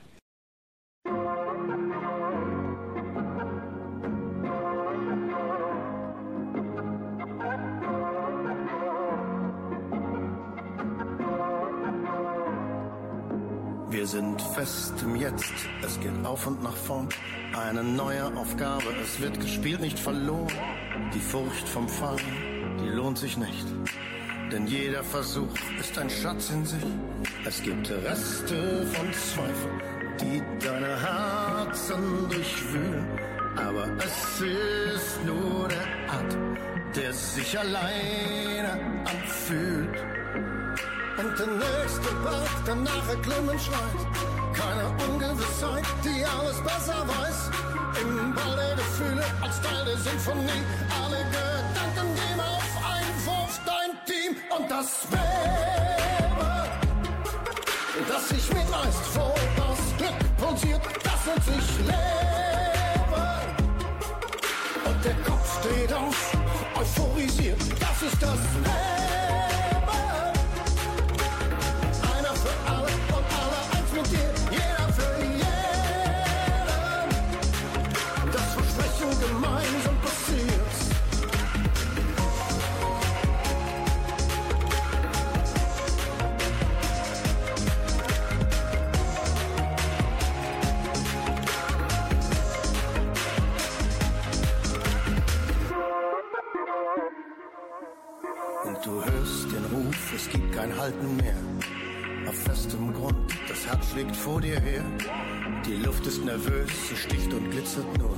Sind 14.11 14.42
fest 14.42 14.94
im 15.03 15.14
Jetzt, 15.14 15.55
es 15.87 16.01
geht 16.01 16.25
auf 16.25 16.44
und 16.44 16.61
nach 16.64 16.77
vorn. 16.77 17.09
Eine 17.57 17.85
neue 17.85 18.27
Aufgabe, 18.37 18.87
es 19.01 19.20
wird 19.20 19.38
gespielt, 19.38 19.81
nicht 19.81 19.99
verloren. 19.99 20.51
Die 21.14 21.20
Furcht 21.20 21.68
vom 21.68 21.88
Fallen, 21.88 22.77
die 22.81 22.88
lohnt 22.88 23.18
sich 23.18 23.37
nicht. 23.37 23.66
Denn 24.51 24.66
jeder 24.66 25.05
Versuch 25.05 25.55
ist 25.79 25.96
ein 25.96 26.11
Schatz 26.11 26.51
in 26.51 26.66
sich. 26.66 26.83
Es 27.44 27.62
gibt 27.62 27.88
Reste 27.88 28.85
von 28.94 29.12
Zweifel, 29.12 29.70
die 30.20 30.42
deine 30.64 31.01
Herzen 31.01 32.29
durchwühlen. 32.29 33.07
Aber 33.57 33.87
es 33.99 34.40
ist 34.40 35.25
nur 35.25 35.68
der 35.68 35.87
Atem, 36.12 36.57
der 36.96 37.12
sich 37.12 37.57
alleine 37.57 38.73
anfühlt. 39.05 40.20
Und 41.23 41.39
der 41.39 41.49
nächste 41.49 42.11
Berg, 42.25 42.65
der 42.65 42.77
nachher 42.77 43.17
Klimmen 43.17 43.59
schreit. 43.59 44.01
Keine 44.55 44.87
Ungewissheit, 45.07 45.85
die 46.03 46.25
alles 46.25 46.57
besser 46.63 47.07
weiß. 47.07 47.51
Im 48.01 48.35
Ball 48.35 48.57
der 48.57 48.77
Gefühle, 48.77 49.25
als 49.43 49.61
Teil 49.61 49.85
der 49.85 49.99
Sinfonie. 49.99 50.65
Alle 51.03 51.19
Gedanken 51.19 52.15
gehen 52.15 52.41
auf 52.41 52.73
Einwurf, 52.95 53.61
dein 53.67 53.91
Team. 54.07 54.35
Und 54.57 54.71
das 54.71 54.87
wäre, 55.11 56.69
dass 58.09 58.29
sich 58.31 58.49
mitreißt, 58.49 59.15
wo 59.15 59.35
das 59.59 59.97
Glück 59.99 60.37
pulsiert, 60.39 60.81
das 61.05 61.27
nennt 61.27 61.45
sich 61.45 61.79
Leben. 61.81 63.29
Und 64.87 65.05
der 65.05 65.17
Kopf 65.29 65.61
dreht 65.61 65.93
auf, 65.93 66.33
euphorisiert, 66.77 67.61
das 67.79 68.11
ist 68.11 68.23
das 68.23 68.39
Leben. 68.65 69.20
Kein 100.61 100.79
Halten 100.79 101.16
mehr. 101.16 101.37
Auf 102.29 102.35
festem 102.35 102.93
Grund, 102.93 103.33
das 103.49 103.66
Herz 103.66 103.90
schlägt 103.90 104.14
vor 104.14 104.40
dir 104.40 104.61
her. 104.61 104.85
Die 105.66 105.77
Luft 105.77 106.07
ist 106.07 106.25
nervös, 106.25 106.71
sie 106.88 106.97
sticht 106.97 107.33
und 107.33 107.51
glitzert 107.51 107.99
nur. 107.99 108.16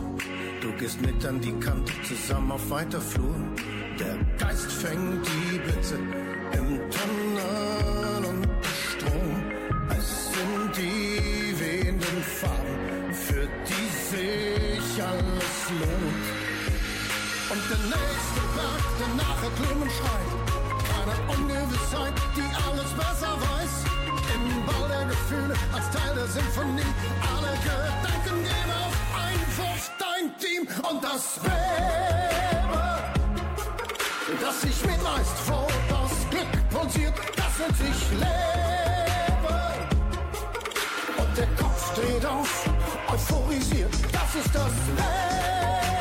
Du 0.61 0.73
gehst 0.73 1.01
mit 1.01 1.25
an 1.25 1.41
die 1.41 1.53
Kante, 1.53 1.93
zusammen 2.03 2.53
auf 2.53 2.69
weiter 2.71 3.01
Flur. 3.01 3.35
Der 4.01 4.19
Geist 4.39 4.71
fängt 4.73 5.25
die 5.27 5.59
Blitze 5.59 5.99
im 6.53 6.69
Tunnel 6.97 8.25
und 8.31 8.49
Strom. 8.91 9.35
Es 9.91 10.33
sind 10.33 10.77
die 10.77 11.61
wehenden 11.61 12.23
Farben, 12.41 13.13
für 13.13 13.49
die 13.69 13.89
sich 14.11 15.03
alles 15.03 15.55
lohnt. 15.81 16.27
Und 17.53 17.63
der 17.71 17.83
nächste 17.95 18.43
Berg, 18.57 18.85
der 18.99 19.15
nachher 19.17 19.51
Blumen 19.51 19.91
schreit 19.91 20.32
Ungewissheit, 21.73 22.13
die 22.37 22.43
alles 22.69 22.91
besser 22.93 23.33
weiß. 23.41 23.85
Im 24.35 24.67
Ball 24.67 24.89
der 24.89 25.07
Gefühle, 25.07 25.55
als 25.73 25.91
Teil 25.91 26.15
der 26.15 26.27
Symphonie. 26.27 26.83
Alle 27.35 27.53
Gedanken 27.63 28.45
gehen 28.45 28.71
auf 28.71 28.95
Einwurf, 29.17 29.91
dein 29.99 30.37
Team 30.39 30.69
und 30.89 31.03
das 31.03 31.43
wäre, 31.43 32.99
das 34.41 34.61
sich 34.61 34.85
mitreißt, 34.85 35.37
wo 35.47 35.67
das 35.89 36.31
Glück 36.31 36.69
pulsiert, 36.71 37.15
das 37.37 37.59
nennt 37.59 37.77
sich 37.77 38.11
Leben. 38.11 38.29
Und 41.19 41.39
der 41.39 41.47
Kopf 41.57 41.95
dreht 41.95 42.27
auf, 42.27 42.71
euphorisiert, 43.13 43.93
das 44.13 44.45
ist 44.45 44.55
das 44.55 44.73
Leben. 44.97 45.92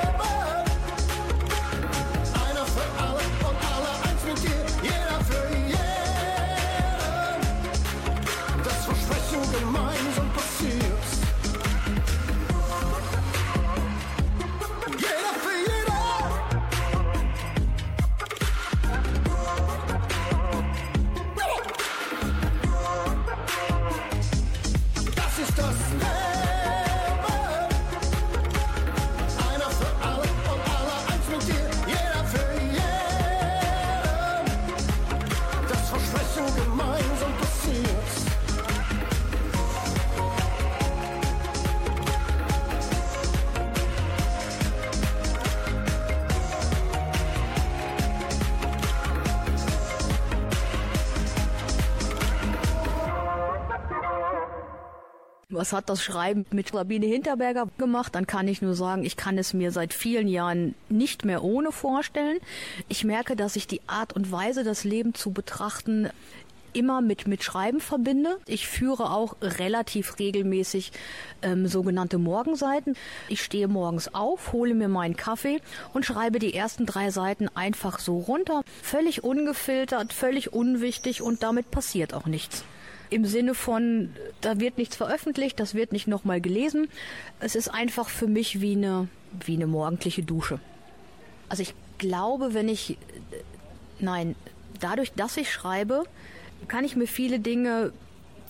Was 55.62 55.74
hat 55.74 55.90
das 55.90 56.02
Schreiben 56.04 56.48
mit 56.50 56.70
Sabine 56.70 57.06
Hinterberger 57.06 57.68
gemacht, 57.78 58.16
dann 58.16 58.26
kann 58.26 58.48
ich 58.48 58.64
nur 58.64 58.74
sagen, 58.74 59.06
ich 59.06 59.16
kann 59.16 59.38
es 59.38 59.54
mir 59.54 59.72
seit 59.72 59.94
vielen 59.94 60.28
Jahren 60.28 60.74
nicht 60.90 61.24
mehr 61.24 61.44
ohne 61.44 61.72
vorstellen. 61.72 62.40
Ich 62.90 63.04
merke, 63.04 63.36
dass 63.36 63.56
ich 63.56 63.68
die 63.68 63.82
Art 63.86 64.14
und 64.14 64.32
Weise, 64.32 64.64
das 64.64 64.86
Leben 64.86 65.14
zu 65.14 65.30
betrachten, 65.30 66.10
immer 66.74 67.02
mit, 67.02 67.28
mit 67.28 67.44
Schreiben 67.44 67.80
verbinde. 67.80 68.40
Ich 68.48 68.68
führe 68.68 69.12
auch 69.12 69.36
relativ 69.40 70.18
regelmäßig 70.18 70.94
ähm, 71.44 71.68
sogenannte 71.68 72.18
Morgenseiten. 72.18 72.96
Ich 73.28 73.44
stehe 73.44 73.68
morgens 73.68 74.16
auf, 74.16 74.54
hole 74.54 74.74
mir 74.74 74.88
meinen 74.88 75.16
Kaffee 75.16 75.62
und 75.94 76.08
schreibe 76.08 76.40
die 76.40 76.56
ersten 76.56 76.88
drei 76.88 77.12
Seiten 77.12 77.50
einfach 77.54 78.00
so 78.00 78.18
runter. 78.18 78.64
Völlig 78.82 79.24
ungefiltert, 79.24 80.12
völlig 80.12 80.54
unwichtig 80.54 81.22
und 81.22 81.44
damit 81.44 81.70
passiert 81.70 82.16
auch 82.16 82.26
nichts 82.26 82.64
im 83.12 83.26
Sinne 83.26 83.54
von, 83.54 84.10
da 84.40 84.60
wird 84.60 84.78
nichts 84.78 84.96
veröffentlicht, 84.96 85.60
das 85.60 85.76
wird 85.76 85.92
nicht 85.92 86.08
nochmal 86.08 86.42
gelesen. 86.42 86.88
Es 87.40 87.56
ist 87.56 87.68
einfach 87.68 88.10
für 88.10 88.26
mich 88.26 88.62
wie 88.62 88.72
eine, 88.72 89.10
wie 89.46 89.56
eine 89.56 89.68
morgendliche 89.68 90.24
Dusche. 90.24 90.60
Also 91.50 91.62
ich 91.62 91.76
glaube, 91.98 92.54
wenn 92.54 92.70
ich, 92.70 92.98
nein, 94.00 94.36
dadurch, 94.80 95.12
dass 95.12 95.36
ich 95.36 95.52
schreibe, 95.52 96.06
kann 96.70 96.86
ich 96.86 96.96
mir 96.96 97.06
viele 97.06 97.40
Dinge 97.40 97.92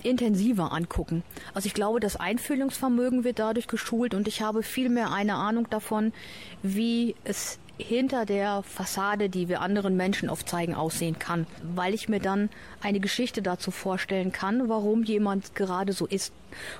intensiver 0.04 0.72
angucken. 0.72 1.24
Also 1.56 1.66
ich 1.66 1.74
glaube, 1.74 2.00
das 2.00 2.16
Einfühlungsvermögen 2.16 3.24
wird 3.24 3.40
dadurch 3.40 3.68
geschult 3.68 4.14
und 4.14 4.28
ich 4.28 4.44
habe 4.44 4.62
viel 4.62 4.90
mehr 4.90 5.12
eine 5.12 5.36
Ahnung 5.36 5.68
davon, 5.72 6.14
wie 6.62 7.16
es 7.24 7.58
hinter 7.78 8.26
der 8.26 8.64
Fassade, 8.64 9.30
die 9.30 9.50
wir 9.50 9.62
anderen 9.62 9.98
Menschen 9.98 10.30
oft 10.30 10.48
zeigen, 10.48 10.76
aussehen 10.76 11.20
kann, 11.20 11.48
weil 11.76 11.94
ich 11.94 12.10
mir 12.10 12.20
dann 12.20 12.50
eine 12.82 13.00
Geschichte 13.00 13.42
dazu 13.42 13.72
vorstellen 13.72 14.32
kann, 14.32 14.70
warum 14.70 15.04
jemand 15.04 15.56
gerade 15.56 15.94
so 15.94 16.06
ist. 16.06 16.34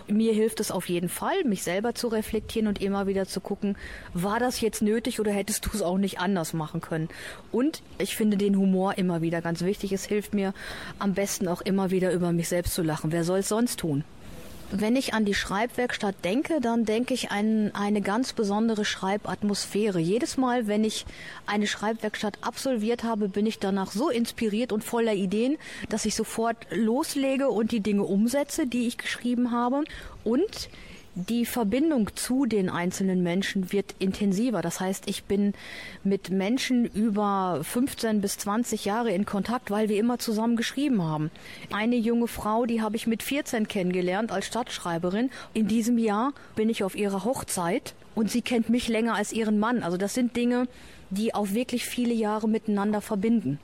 Mir 0.08 0.34
hilft 0.34 0.60
es 0.60 0.72
auf 0.72 0.90
jeden 0.90 1.10
Fall, 1.10 1.44
mich 1.46 1.64
selber 1.64 1.96
zu 1.96 2.08
reflektieren 2.10 2.68
und 2.68 2.82
immer 2.82 3.08
wieder 3.08 3.26
zu 3.26 3.40
gucken, 3.40 3.78
war 4.14 4.40
das 4.40 4.62
jetzt 4.62 4.82
nötig 4.82 5.20
oder 5.20 5.32
hättest 5.32 5.66
du 5.66 5.70
es 5.74 5.82
auch 5.82 5.98
nicht 5.98 6.20
anders 6.20 6.54
machen 6.54 6.82
können? 6.82 7.10
Und 7.52 7.82
ich 7.98 8.16
finde 8.16 8.38
den 8.38 8.58
Humor 8.58 8.98
immer 8.98 9.22
wieder 9.22 9.42
ganz 9.42 9.62
wichtig. 9.62 9.94
Es 9.94 10.06
hilft 10.06 10.34
mir 10.34 10.54
am 11.00 11.14
besten 11.14 11.48
auch 11.48 11.62
immer 11.62 11.92
wieder 11.92 12.12
über 12.12 12.32
mich 12.32 12.50
selbst 12.50 12.74
zu 12.74 12.84
lachen. 12.84 13.12
Wer 13.12 13.24
soll 13.24 13.40
es 13.40 13.50
sonst 13.50 13.80
tun? 13.80 14.04
Wenn 14.74 14.96
ich 14.96 15.14
an 15.14 15.26
die 15.26 15.34
Schreibwerkstatt 15.34 16.24
denke, 16.24 16.62
dann 16.62 16.86
denke 16.86 17.14
ich 17.14 17.30
an 17.30 17.72
eine 17.74 18.00
ganz 18.00 18.32
besondere 18.32 18.86
Schreibatmosphäre. 18.86 20.00
Jedes 20.00 20.38
Mal, 20.38 20.66
wenn 20.66 20.86
ich 20.86 21.06
eine 21.46 21.68
Schreibwerkstatt 21.68 22.38
absolviert 22.40 23.04
habe, 23.04 23.28
bin 23.28 23.46
ich 23.46 23.60
danach 23.60 23.92
so 23.92 24.10
inspiriert 24.10 24.72
und 24.72 24.82
voller 24.82 25.14
Ideen, 25.14 25.58
dass 25.90 26.06
ich 26.06 26.16
sofort 26.16 26.56
loslege 26.72 27.50
und 27.50 27.74
die 27.74 27.82
Dinge 27.82 28.04
umsetze, 28.04 28.66
die 28.66 28.88
ich 28.88 28.98
geschrieben 28.98 29.52
habe. 29.52 29.84
Und 30.24 30.70
die 31.16 31.46
Verbindung 31.46 32.16
zu 32.16 32.46
den 32.46 32.70
einzelnen 32.70 33.22
Menschen 33.22 33.72
wird 33.72 33.96
intensiver. 34.00 34.62
Das 34.62 34.80
heißt, 34.80 35.08
ich 35.08 35.26
bin 35.26 35.54
mit 36.04 36.30
Menschen 36.30 36.86
über 36.86 37.60
15 37.64 38.22
bis 38.22 38.38
20 38.38 38.86
Jahre 38.86 39.12
in 39.12 39.26
Kontakt, 39.26 39.72
weil 39.72 39.90
wir 39.90 40.00
immer 40.00 40.20
zusammen 40.20 40.56
geschrieben 40.56 41.04
haben. 41.04 41.30
Eine 41.72 41.98
junge 41.98 42.28
Frau, 42.28 42.66
die 42.66 42.82
habe 42.82 42.96
ich 42.96 43.08
mit 43.08 43.24
14 43.24 43.68
kennengelernt 43.68 44.32
als 44.32 44.46
Stadtschreiberin. 44.48 45.30
In 45.54 45.68
diesem 45.68 45.98
Jahr 45.98 46.34
bin 46.56 46.70
ich 46.70 46.84
auf 46.84 46.96
ihrer 46.96 47.26
Hochzeit 47.26 47.94
und 48.16 48.32
sie 48.32 48.42
kennt 48.42 48.70
mich 48.70 48.88
länger 48.88 49.16
als 49.16 49.34
ihren 49.34 49.60
Mann. 49.60 49.84
Also 49.84 49.98
das 49.98 50.14
sind 50.14 50.36
Dinge, 50.36 50.68
die 51.10 51.36
auch 51.36 51.50
wirklich 51.52 51.86
viele 51.86 52.14
Jahre 52.14 52.48
miteinander 52.48 53.02
verbinden. 53.02 53.60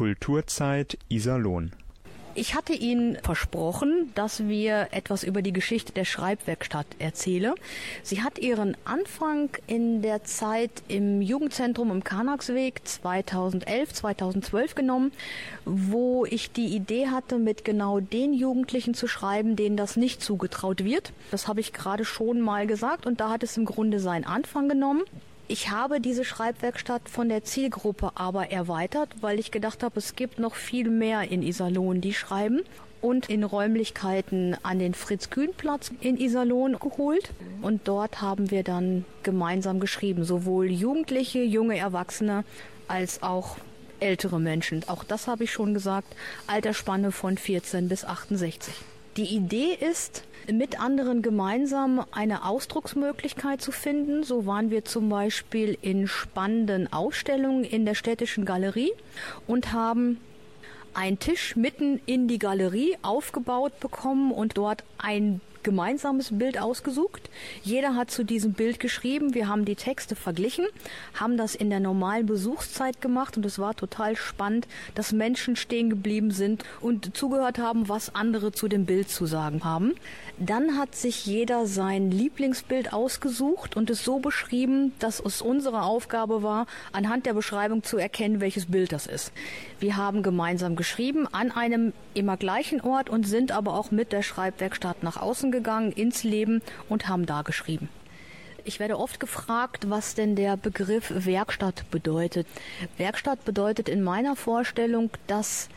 Kulturzeit 0.00 0.96
Iserlohn. 1.10 1.72
Ich 2.34 2.54
hatte 2.54 2.72
Ihnen 2.72 3.18
versprochen, 3.22 4.10
dass 4.14 4.48
wir 4.48 4.88
etwas 4.92 5.24
über 5.24 5.42
die 5.42 5.52
Geschichte 5.52 5.92
der 5.92 6.06
Schreibwerkstatt 6.06 6.86
erzähle. 6.98 7.54
Sie 8.02 8.22
hat 8.22 8.38
ihren 8.38 8.78
Anfang 8.86 9.50
in 9.66 10.00
der 10.00 10.24
Zeit 10.24 10.70
im 10.88 11.20
Jugendzentrum 11.20 11.90
im 11.90 12.02
Karnaksweg 12.02 12.80
2011, 12.82 13.92
2012 13.92 14.74
genommen, 14.74 15.12
wo 15.66 16.24
ich 16.24 16.50
die 16.50 16.74
Idee 16.74 17.08
hatte, 17.08 17.36
mit 17.36 17.66
genau 17.66 18.00
den 18.00 18.32
Jugendlichen 18.32 18.94
zu 18.94 19.06
schreiben, 19.06 19.54
denen 19.54 19.76
das 19.76 19.98
nicht 19.98 20.22
zugetraut 20.22 20.82
wird. 20.82 21.12
Das 21.30 21.46
habe 21.46 21.60
ich 21.60 21.74
gerade 21.74 22.06
schon 22.06 22.40
mal 22.40 22.66
gesagt 22.66 23.04
und 23.04 23.20
da 23.20 23.28
hat 23.28 23.42
es 23.42 23.58
im 23.58 23.66
Grunde 23.66 24.00
seinen 24.00 24.24
Anfang 24.24 24.66
genommen. 24.66 25.02
Ich 25.50 25.68
habe 25.68 26.00
diese 26.00 26.24
Schreibwerkstatt 26.24 27.08
von 27.08 27.28
der 27.28 27.42
Zielgruppe 27.42 28.12
aber 28.14 28.52
erweitert, 28.52 29.08
weil 29.20 29.40
ich 29.40 29.50
gedacht 29.50 29.82
habe, 29.82 29.98
es 29.98 30.14
gibt 30.14 30.38
noch 30.38 30.54
viel 30.54 30.88
mehr 30.88 31.22
in 31.28 31.42
Iserlohn, 31.42 32.00
die 32.00 32.14
schreiben. 32.14 32.62
und 33.00 33.28
in 33.28 33.42
Räumlichkeiten 33.42 34.56
an 34.62 34.78
den 34.78 34.94
Fritz-Kühn-Platz 34.94 35.90
in 36.02 36.20
Iserlohn 36.20 36.78
geholt. 36.78 37.32
Und 37.62 37.88
dort 37.88 38.20
haben 38.20 38.52
wir 38.52 38.62
dann 38.62 39.04
gemeinsam 39.24 39.80
geschrieben, 39.80 40.22
sowohl 40.22 40.70
Jugendliche, 40.70 41.42
junge 41.42 41.78
Erwachsene 41.78 42.44
als 42.86 43.24
auch 43.24 43.56
ältere 43.98 44.38
Menschen. 44.38 44.84
Auch 44.86 45.02
das 45.02 45.26
habe 45.26 45.44
ich 45.44 45.50
schon 45.50 45.74
gesagt, 45.74 46.14
Altersspanne 46.46 47.10
von 47.10 47.38
14 47.38 47.88
bis 47.88 48.04
68. 48.04 48.72
Die 49.16 49.34
Idee 49.34 49.76
ist, 49.80 50.22
mit 50.52 50.80
anderen 50.80 51.22
gemeinsam 51.22 52.04
eine 52.12 52.44
Ausdrucksmöglichkeit 52.44 53.60
zu 53.60 53.72
finden. 53.72 54.22
So 54.22 54.46
waren 54.46 54.70
wir 54.70 54.84
zum 54.84 55.08
Beispiel 55.08 55.76
in 55.82 56.08
spannenden 56.08 56.92
Ausstellungen 56.92 57.64
in 57.64 57.84
der 57.84 57.94
städtischen 57.94 58.44
Galerie 58.44 58.92
und 59.46 59.72
haben 59.72 60.18
einen 60.94 61.18
Tisch 61.18 61.56
mitten 61.56 62.00
in 62.06 62.28
die 62.28 62.38
Galerie 62.38 62.96
aufgebaut 63.02 63.78
bekommen 63.80 64.32
und 64.32 64.56
dort 64.56 64.84
ein 64.98 65.40
gemeinsames 65.62 66.30
Bild 66.38 66.60
ausgesucht. 66.60 67.30
Jeder 67.62 67.94
hat 67.94 68.10
zu 68.10 68.24
diesem 68.24 68.52
Bild 68.52 68.80
geschrieben. 68.80 69.34
Wir 69.34 69.48
haben 69.48 69.64
die 69.64 69.76
Texte 69.76 70.16
verglichen, 70.16 70.66
haben 71.14 71.36
das 71.36 71.54
in 71.54 71.70
der 71.70 71.80
normalen 71.80 72.26
Besuchszeit 72.26 73.00
gemacht 73.00 73.36
und 73.36 73.46
es 73.46 73.58
war 73.58 73.74
total 73.74 74.16
spannend, 74.16 74.66
dass 74.94 75.12
Menschen 75.12 75.56
stehen 75.56 75.90
geblieben 75.90 76.30
sind 76.30 76.64
und 76.80 77.16
zugehört 77.16 77.58
haben, 77.58 77.88
was 77.88 78.14
andere 78.14 78.52
zu 78.52 78.68
dem 78.68 78.86
Bild 78.86 79.10
zu 79.10 79.26
sagen 79.26 79.64
haben. 79.64 79.94
Dann 80.38 80.78
hat 80.78 80.94
sich 80.94 81.26
jeder 81.26 81.66
sein 81.66 82.10
Lieblingsbild 82.10 82.92
ausgesucht 82.92 83.76
und 83.76 83.90
es 83.90 84.04
so 84.04 84.20
beschrieben, 84.20 84.92
dass 84.98 85.20
es 85.20 85.42
unsere 85.42 85.82
Aufgabe 85.82 86.42
war, 86.42 86.66
anhand 86.92 87.26
der 87.26 87.34
Beschreibung 87.34 87.82
zu 87.82 87.98
erkennen, 87.98 88.40
welches 88.40 88.66
Bild 88.66 88.92
das 88.92 89.06
ist. 89.06 89.32
Wir 89.80 89.96
haben 89.96 90.22
gemeinsam 90.22 90.76
geschrieben 90.76 91.26
an 91.26 91.50
einem 91.50 91.92
immer 92.14 92.36
gleichen 92.36 92.80
Ort 92.80 93.10
und 93.10 93.26
sind 93.26 93.52
aber 93.52 93.74
auch 93.74 93.90
mit 93.90 94.12
der 94.12 94.22
Schreibwerkstatt 94.22 95.02
nach 95.02 95.16
außen 95.16 95.49
gegangen 95.50 95.92
ins 95.92 96.24
Leben 96.24 96.62
und 96.88 97.08
haben 97.08 97.26
da 97.26 97.42
geschrieben. 97.42 97.88
Ich 98.64 98.78
werde 98.78 98.98
oft 98.98 99.20
gefragt, 99.20 99.88
was 99.88 100.14
denn 100.14 100.36
der 100.36 100.56
Begriff 100.56 101.12
Werkstatt 101.14 101.90
bedeutet. 101.90 102.46
Werkstatt 102.98 103.44
bedeutet 103.44 103.88
in 103.88 104.02
meiner 104.02 104.36
Vorstellung, 104.36 105.10
dass 105.26 105.68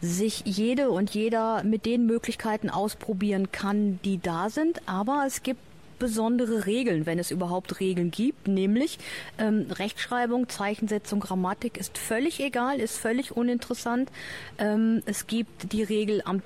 sich 0.00 0.42
jede 0.44 0.90
und 0.90 1.10
jeder 1.10 1.64
mit 1.64 1.86
den 1.86 2.06
Möglichkeiten 2.06 2.68
ausprobieren 2.68 3.50
kann, 3.50 3.98
die 4.04 4.18
da 4.18 4.50
sind, 4.50 4.82
aber 4.86 5.24
es 5.26 5.42
gibt 5.42 5.60
besondere 5.98 6.66
Regeln, 6.66 7.06
wenn 7.06 7.18
es 7.18 7.30
überhaupt 7.30 7.80
Regeln 7.80 8.10
gibt, 8.10 8.48
nämlich 8.48 8.98
ähm, 9.38 9.66
Rechtschreibung, 9.70 10.48
Zeichensetzung, 10.48 11.20
Grammatik 11.20 11.78
ist 11.78 11.96
völlig 11.96 12.40
egal, 12.40 12.80
ist 12.80 12.98
völlig 12.98 13.34
uninteressant. 13.36 14.10
Ähm, 14.58 15.02
es 15.06 15.26
gibt 15.26 15.72
die 15.72 15.82
Regel 15.82 16.22
am 16.24 16.42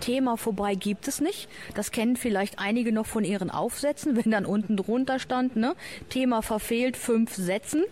Thema 0.00 0.36
vorbei 0.36 0.74
gibt 0.74 1.08
es 1.08 1.20
nicht. 1.20 1.48
Das 1.74 1.90
kennen 1.90 2.16
vielleicht 2.16 2.58
einige 2.58 2.92
noch 2.92 3.06
von 3.06 3.24
ihren 3.24 3.50
Aufsätzen, 3.50 4.16
wenn 4.16 4.30
dann 4.30 4.46
unten 4.46 4.76
drunter 4.76 5.18
stand, 5.18 5.56
ne? 5.56 5.74
Thema 6.08 6.42
verfehlt, 6.42 6.96
fünf 6.96 7.34
Sätzen. 7.34 7.84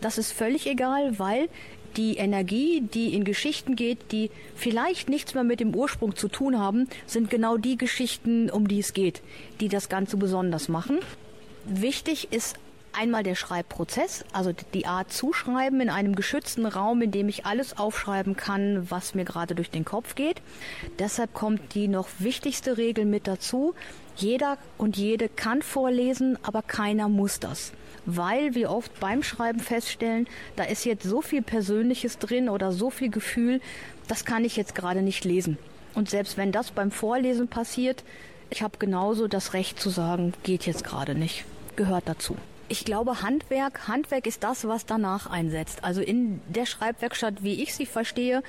Das 0.00 0.18
ist 0.18 0.32
völlig 0.32 0.66
egal, 0.66 1.18
weil 1.18 1.48
die 1.96 2.16
Energie, 2.16 2.80
die 2.80 3.14
in 3.14 3.24
Geschichten 3.24 3.76
geht, 3.76 4.12
die 4.12 4.30
vielleicht 4.54 5.08
nichts 5.08 5.34
mehr 5.34 5.44
mit 5.44 5.60
dem 5.60 5.74
Ursprung 5.74 6.16
zu 6.16 6.28
tun 6.28 6.58
haben, 6.58 6.88
sind 7.06 7.30
genau 7.30 7.56
die 7.56 7.76
Geschichten, 7.76 8.50
um 8.50 8.66
die 8.68 8.80
es 8.80 8.94
geht, 8.94 9.22
die 9.60 9.68
das 9.68 9.88
Ganze 9.88 10.16
besonders 10.16 10.68
machen. 10.68 10.98
Wichtig 11.64 12.32
ist 12.32 12.56
Einmal 12.94 13.22
der 13.22 13.34
Schreibprozess, 13.36 14.22
also 14.32 14.52
die 14.74 14.86
Art 14.86 15.12
zuschreiben 15.12 15.80
in 15.80 15.88
einem 15.88 16.14
geschützten 16.14 16.66
Raum, 16.66 17.00
in 17.00 17.10
dem 17.10 17.28
ich 17.28 17.46
alles 17.46 17.78
aufschreiben 17.78 18.36
kann, 18.36 18.90
was 18.90 19.14
mir 19.14 19.24
gerade 19.24 19.54
durch 19.54 19.70
den 19.70 19.86
Kopf 19.86 20.14
geht. 20.14 20.42
Deshalb 20.98 21.32
kommt 21.32 21.74
die 21.74 21.88
noch 21.88 22.08
wichtigste 22.18 22.76
Regel 22.76 23.06
mit 23.06 23.26
dazu. 23.26 23.74
Jeder 24.14 24.58
und 24.76 24.98
jede 24.98 25.30
kann 25.30 25.62
vorlesen, 25.62 26.38
aber 26.42 26.60
keiner 26.60 27.08
muss 27.08 27.40
das. 27.40 27.72
Weil 28.04 28.54
wir 28.54 28.70
oft 28.70 29.00
beim 29.00 29.22
Schreiben 29.22 29.60
feststellen, 29.60 30.28
da 30.56 30.64
ist 30.64 30.84
jetzt 30.84 31.04
so 31.04 31.22
viel 31.22 31.40
Persönliches 31.40 32.18
drin 32.18 32.50
oder 32.50 32.72
so 32.72 32.90
viel 32.90 33.10
Gefühl, 33.10 33.62
das 34.06 34.26
kann 34.26 34.44
ich 34.44 34.56
jetzt 34.56 34.74
gerade 34.74 35.00
nicht 35.00 35.24
lesen. 35.24 35.56
Und 35.94 36.10
selbst 36.10 36.36
wenn 36.36 36.52
das 36.52 36.72
beim 36.72 36.90
Vorlesen 36.90 37.48
passiert, 37.48 38.04
ich 38.50 38.62
habe 38.62 38.76
genauso 38.78 39.28
das 39.28 39.54
Recht 39.54 39.80
zu 39.80 39.88
sagen, 39.88 40.34
geht 40.42 40.66
jetzt 40.66 40.84
gerade 40.84 41.14
nicht, 41.14 41.46
gehört 41.74 42.06
dazu. 42.06 42.36
Ich 42.72 42.86
glaube, 42.86 43.20
Handwerk, 43.20 43.86
Handwerk 43.86 44.26
ist 44.26 44.42
das, 44.44 44.66
was 44.66 44.86
danach 44.86 45.26
einsetzt. 45.26 45.84
Also 45.84 46.00
in 46.00 46.40
der 46.48 46.64
Schreibwerkstatt, 46.64 47.42
wie 47.42 47.62
ich 47.62 47.74
sie 47.74 47.84
verstehe, 47.84 48.42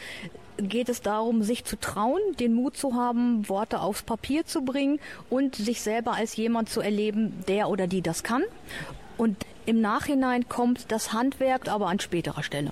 geht 0.58 0.88
es 0.88 1.02
darum, 1.02 1.44
sich 1.44 1.66
zu 1.66 1.78
trauen, 1.78 2.22
den 2.40 2.54
Mut 2.54 2.78
zu 2.78 2.94
haben, 2.96 3.50
Worte 3.50 3.82
aufs 3.82 4.02
Papier 4.04 4.46
zu 4.46 4.62
bringen 4.62 5.02
und 5.30 5.58
sich 5.58 5.82
selber 5.82 6.14
als 6.14 6.38
jemand 6.38 6.70
zu 6.70 6.80
erleben, 6.80 7.44
der 7.50 7.68
oder 7.68 7.86
die 7.86 8.02
das 8.02 8.24
kann. 8.24 8.44
Und 9.18 9.46
im 9.66 9.82
Nachhinein 9.82 10.48
kommt 10.48 10.94
das 10.94 11.12
Handwerk 11.12 11.68
aber 11.68 11.88
an 11.88 12.00
späterer 12.00 12.44
Stelle. 12.44 12.72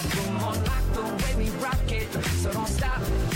The 1.01 1.23
way 1.23 1.45
we 1.45 1.49
rock 1.57 1.91
it, 1.91 2.07
so 2.43 2.53
don't 2.53 2.67
stop. 2.67 3.30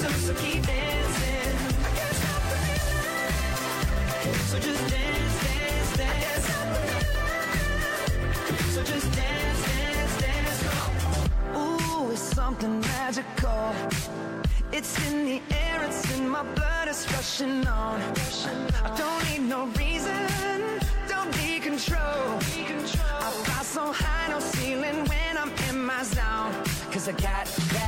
Ooh, 0.00 0.04
it's 12.12 12.20
something 12.20 12.80
magical. 12.80 13.74
It's 14.70 14.96
in 15.08 15.24
the 15.24 15.42
air, 15.50 15.82
it's 15.82 16.16
in 16.16 16.28
my 16.28 16.44
blood, 16.54 16.86
it's 16.86 17.12
rushing 17.12 17.66
on. 17.66 18.00
I 18.84 18.96
don't 18.96 19.24
need 19.28 19.48
no 19.48 19.66
reason, 19.78 20.28
don't 21.08 21.36
need 21.42 21.62
control. 21.62 21.98
I 21.98 23.32
fly 23.44 23.62
so 23.64 23.92
high, 23.92 24.28
no 24.28 24.38
ceiling 24.38 25.04
when 25.06 25.36
I'm 25.36 25.50
in 25.68 25.84
my 25.84 26.04
zone. 26.04 26.52
Cause 26.92 27.08
I 27.08 27.12
got 27.12 27.46
that 27.46 27.87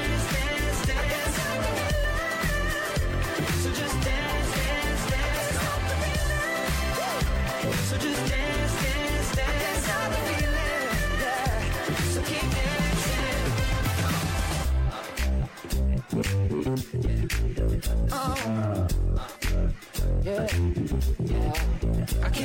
I 20.23 20.25
can't 20.27 20.37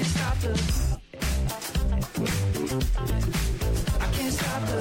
stop 0.06 0.38
the. 0.40 0.52
I 4.00 4.06
can't 4.16 4.32
stop 4.32 4.62
the. 4.66 4.80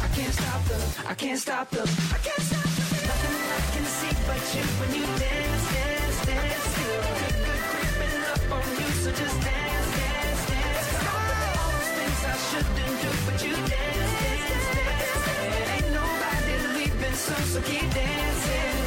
I 0.00 0.06
can't 0.14 0.34
stop 0.34 0.64
the. 0.68 0.76
I 1.08 1.14
can't 1.14 1.40
stop 1.40 1.70
the. 1.70 1.80
I 1.80 1.82
can't 2.22 2.30
the. 2.30 2.30
I 2.30 3.58
can 3.74 3.86
see 3.90 4.14
but 4.24 4.38
you 4.54 4.62
when 4.78 4.90
you 4.94 5.02
dance, 5.18 5.64
dance, 5.74 6.18
dance. 6.26 6.66
Feel 6.78 7.02
good, 7.18 7.34
good 7.42 7.62
creeping 7.74 8.22
up 8.30 8.38
on 8.54 8.62
you, 8.78 8.86
so 9.02 9.10
just 9.10 9.34
dance, 9.42 9.90
dance, 9.98 10.42
dance. 10.46 10.88
All 11.10 11.66
those 11.66 11.90
things 11.98 12.22
I 12.22 12.38
shouldn't 12.50 12.94
do, 13.02 13.10
but 13.26 13.34
you 13.42 13.54
dance, 13.66 14.14
dance, 14.22 14.66
dance. 14.78 15.26
Ain't 15.74 15.90
nobody 15.90 16.54
leaving 16.78 17.18
so 17.18 17.34
keep 17.62 17.90
dancing. 17.90 18.79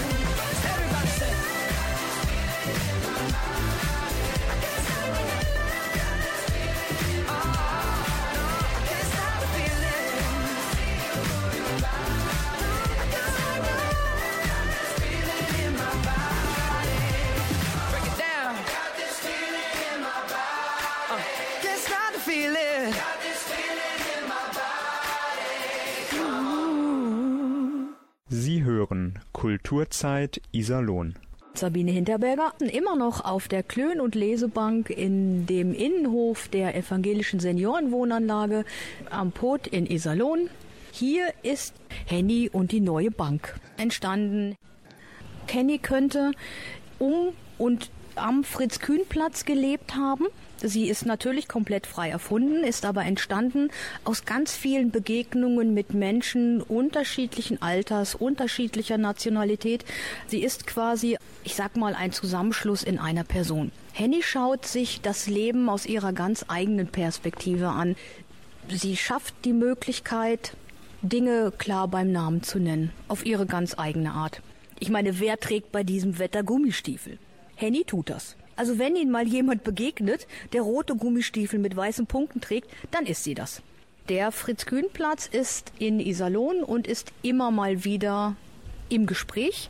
Kulturzeit 29.63 30.41
Iserlohn. 30.51 31.15
Sabine 31.53 31.91
Hinterberger 31.91 32.51
immer 32.59 32.97
noch 32.97 33.23
auf 33.23 33.47
der 33.47 33.63
Klön- 33.63 34.01
und 34.01 34.13
Lesebank 34.13 34.89
in 34.89 35.45
dem 35.45 35.73
Innenhof 35.73 36.49
der 36.49 36.75
evangelischen 36.75 37.39
Seniorenwohnanlage 37.39 38.65
am 39.09 39.31
Pot 39.31 39.67
in 39.67 39.89
Iserlohn. 39.89 40.49
Hier 40.91 41.33
ist 41.43 41.75
Henny 42.05 42.49
und 42.51 42.73
die 42.73 42.81
neue 42.81 43.09
Bank 43.09 43.55
entstanden. 43.77 44.57
Henny 45.47 45.77
könnte 45.77 46.31
um 46.99 47.29
und 47.57 47.89
am 48.15 48.43
Fritz-Kühn-Platz 48.43 49.45
gelebt 49.45 49.95
haben. 49.95 50.25
Sie 50.65 50.87
ist 50.87 51.05
natürlich 51.05 51.49
komplett 51.49 51.85
frei 51.85 52.09
erfunden, 52.09 52.63
ist 52.63 52.85
aber 52.85 53.03
entstanden 53.03 53.69
aus 54.05 54.23
ganz 54.23 54.55
vielen 54.55 54.91
Begegnungen 54.91 55.73
mit 55.73 55.93
Menschen 55.93 56.61
unterschiedlichen 56.61 57.61
Alters, 57.61 58.15
unterschiedlicher 58.15 58.97
Nationalität. 58.97 59.83
Sie 60.27 60.41
ist 60.41 60.65
quasi, 60.65 61.17
ich 61.43 61.55
sag 61.55 61.75
mal, 61.75 61.93
ein 61.95 62.13
Zusammenschluss 62.13 62.81
in 62.81 62.97
einer 62.97 63.25
Person. 63.25 63.73
Henny 63.91 64.23
schaut 64.23 64.65
sich 64.65 65.01
das 65.01 65.27
Leben 65.27 65.67
aus 65.67 65.85
ihrer 65.85 66.13
ganz 66.13 66.45
eigenen 66.47 66.87
Perspektive 66.87 67.67
an. 67.67 67.97
Sie 68.69 68.95
schafft 68.95 69.35
die 69.43 69.51
Möglichkeit, 69.51 70.55
Dinge 71.01 71.51
klar 71.57 71.89
beim 71.89 72.13
Namen 72.13 72.41
zu 72.41 72.57
nennen, 72.59 72.91
auf 73.09 73.25
ihre 73.25 73.45
ganz 73.45 73.77
eigene 73.77 74.13
Art. 74.13 74.41
Ich 74.79 74.89
meine, 74.89 75.19
wer 75.19 75.37
trägt 75.41 75.73
bei 75.73 75.83
diesem 75.83 76.19
Wetter 76.19 76.41
Gummistiefel? 76.41 77.19
Henny 77.57 77.83
tut 77.83 78.09
das. 78.09 78.37
Also 78.55 78.77
wenn 78.79 78.95
Ihnen 78.95 79.11
mal 79.11 79.27
jemand 79.27 79.63
begegnet, 79.63 80.27
der 80.53 80.61
rote 80.61 80.95
Gummistiefel 80.95 81.59
mit 81.59 81.75
weißen 81.75 82.05
Punkten 82.05 82.41
trägt, 82.41 82.69
dann 82.91 83.05
ist 83.05 83.23
sie 83.23 83.33
das. 83.33 83.61
Der 84.09 84.31
Fritz-Kühn-Platz 84.31 85.27
ist 85.27 85.71
in 85.79 85.99
Iserlohn 85.99 86.61
und 86.63 86.87
ist 86.87 87.11
immer 87.21 87.51
mal 87.51 87.85
wieder 87.85 88.35
im 88.89 89.05
Gespräch 89.05 89.69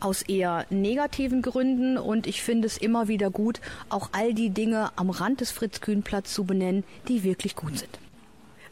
aus 0.00 0.22
eher 0.22 0.66
negativen 0.70 1.42
Gründen 1.42 1.98
und 1.98 2.26
ich 2.26 2.42
finde 2.42 2.66
es 2.66 2.78
immer 2.78 3.08
wieder 3.08 3.30
gut, 3.30 3.60
auch 3.88 4.10
all 4.12 4.34
die 4.34 4.50
Dinge 4.50 4.90
am 4.96 5.10
Rand 5.10 5.40
des 5.40 5.50
Fritz-Kühn-Platz 5.50 6.32
zu 6.32 6.44
benennen, 6.44 6.84
die 7.08 7.22
wirklich 7.22 7.56
gut 7.56 7.78
sind. 7.78 7.98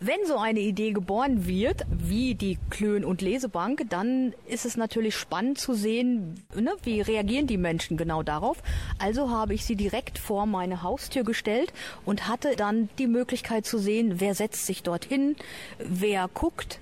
Wenn 0.01 0.25
so 0.27 0.37
eine 0.37 0.61
Idee 0.61 0.93
geboren 0.93 1.49
wird, 1.49 1.85
wie 1.91 2.37
die 2.37 2.57
Klön- 2.71 3.05
und 3.05 3.21
Lesebank, 3.21 3.87
dann 3.91 4.33
ist 4.47 4.65
es 4.65 4.77
natürlich 4.77 5.17
spannend 5.17 5.59
zu 5.59 5.75
sehen, 5.75 6.45
ne, 6.55 6.73
wie 6.85 7.01
reagieren 7.01 7.49
die 7.49 7.57
Menschen 7.57 7.97
genau 7.97 8.23
darauf. 8.23 8.63
Also 9.01 9.31
habe 9.31 9.55
ich 9.55 9.65
sie 9.65 9.75
direkt 9.75 10.21
vor 10.21 10.47
meine 10.47 10.85
Haustür 10.85 11.25
gestellt 11.25 11.73
und 12.05 12.29
hatte 12.29 12.55
dann 12.55 12.89
die 12.99 13.09
Möglichkeit 13.09 13.67
zu 13.67 13.77
sehen, 13.79 14.21
wer 14.21 14.37
setzt 14.37 14.67
sich 14.67 14.85
dorthin, 14.85 15.35
wer 15.81 16.29
guckt. 16.33 16.79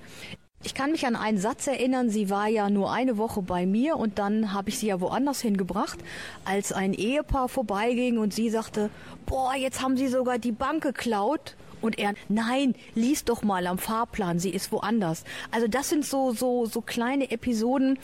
Ich 0.63 0.75
kann 0.75 0.91
mich 0.91 1.07
an 1.07 1.15
einen 1.15 1.39
Satz 1.39 1.65
erinnern, 1.65 2.11
sie 2.11 2.29
war 2.29 2.47
ja 2.47 2.69
nur 2.69 2.91
eine 2.91 3.17
Woche 3.17 3.41
bei 3.41 3.65
mir 3.65 3.97
und 3.97 4.19
dann 4.19 4.53
habe 4.53 4.69
ich 4.69 4.77
sie 4.77 4.87
ja 4.87 5.01
woanders 5.01 5.41
hingebracht, 5.41 5.97
als 6.45 6.71
ein 6.71 6.93
Ehepaar 6.93 7.49
vorbeiging 7.49 8.19
und 8.19 8.31
sie 8.31 8.51
sagte, 8.51 8.91
boah, 9.25 9.55
jetzt 9.55 9.81
haben 9.81 9.97
sie 9.97 10.07
sogar 10.07 10.37
die 10.37 10.51
Bank 10.51 10.83
geklaut. 10.83 11.55
Und 11.81 11.99
er, 11.99 12.13
nein, 12.29 12.75
lies 12.95 13.23
doch 13.23 13.43
mal 13.43 13.67
am 13.67 13.77
Fahrplan, 13.77 14.39
sie 14.39 14.49
ist 14.49 14.71
woanders. 14.71 15.23
Also 15.51 15.67
das 15.67 15.89
sind 15.89 16.05
so, 16.05 16.31
so, 16.31 16.65
so 16.65 16.81
kleine 16.81 17.31
Episoden, 17.31 17.99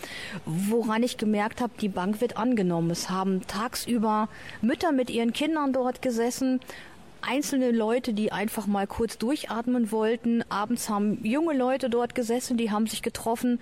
woran 0.46 1.04
ich 1.04 1.18
gemerkt 1.18 1.62
habe, 1.62 1.74
die 1.80 1.90
Bank 1.90 2.22
wird 2.22 2.38
angenommen. 2.38 2.92
Es 2.92 3.10
haben 3.10 3.46
tagsüber 3.48 4.30
Mütter 4.62 4.92
mit 4.92 5.10
ihren 5.10 5.34
Kindern 5.34 5.74
dort 5.74 6.02
gesessen, 6.02 6.60
einzelne 7.22 7.72
Leute, 7.72 8.14
die 8.14 8.32
einfach 8.32 8.68
mal 8.68 8.88
kurz 8.88 9.18
durchatmen 9.18 9.92
wollten. 9.92 10.44
Abends 10.50 10.90
haben 10.90 11.24
junge 11.24 11.54
Leute 11.54 11.90
dort 11.90 12.16
gesessen, 12.16 12.58
die 12.58 12.72
haben 12.72 12.88
sich 12.88 13.02
getroffen. 13.02 13.60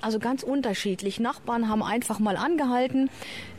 Also 0.00 0.18
ganz 0.18 0.42
unterschiedlich. 0.42 1.20
Nachbarn 1.20 1.68
haben 1.68 1.82
einfach 1.82 2.18
mal 2.18 2.36
angehalten. 2.36 3.10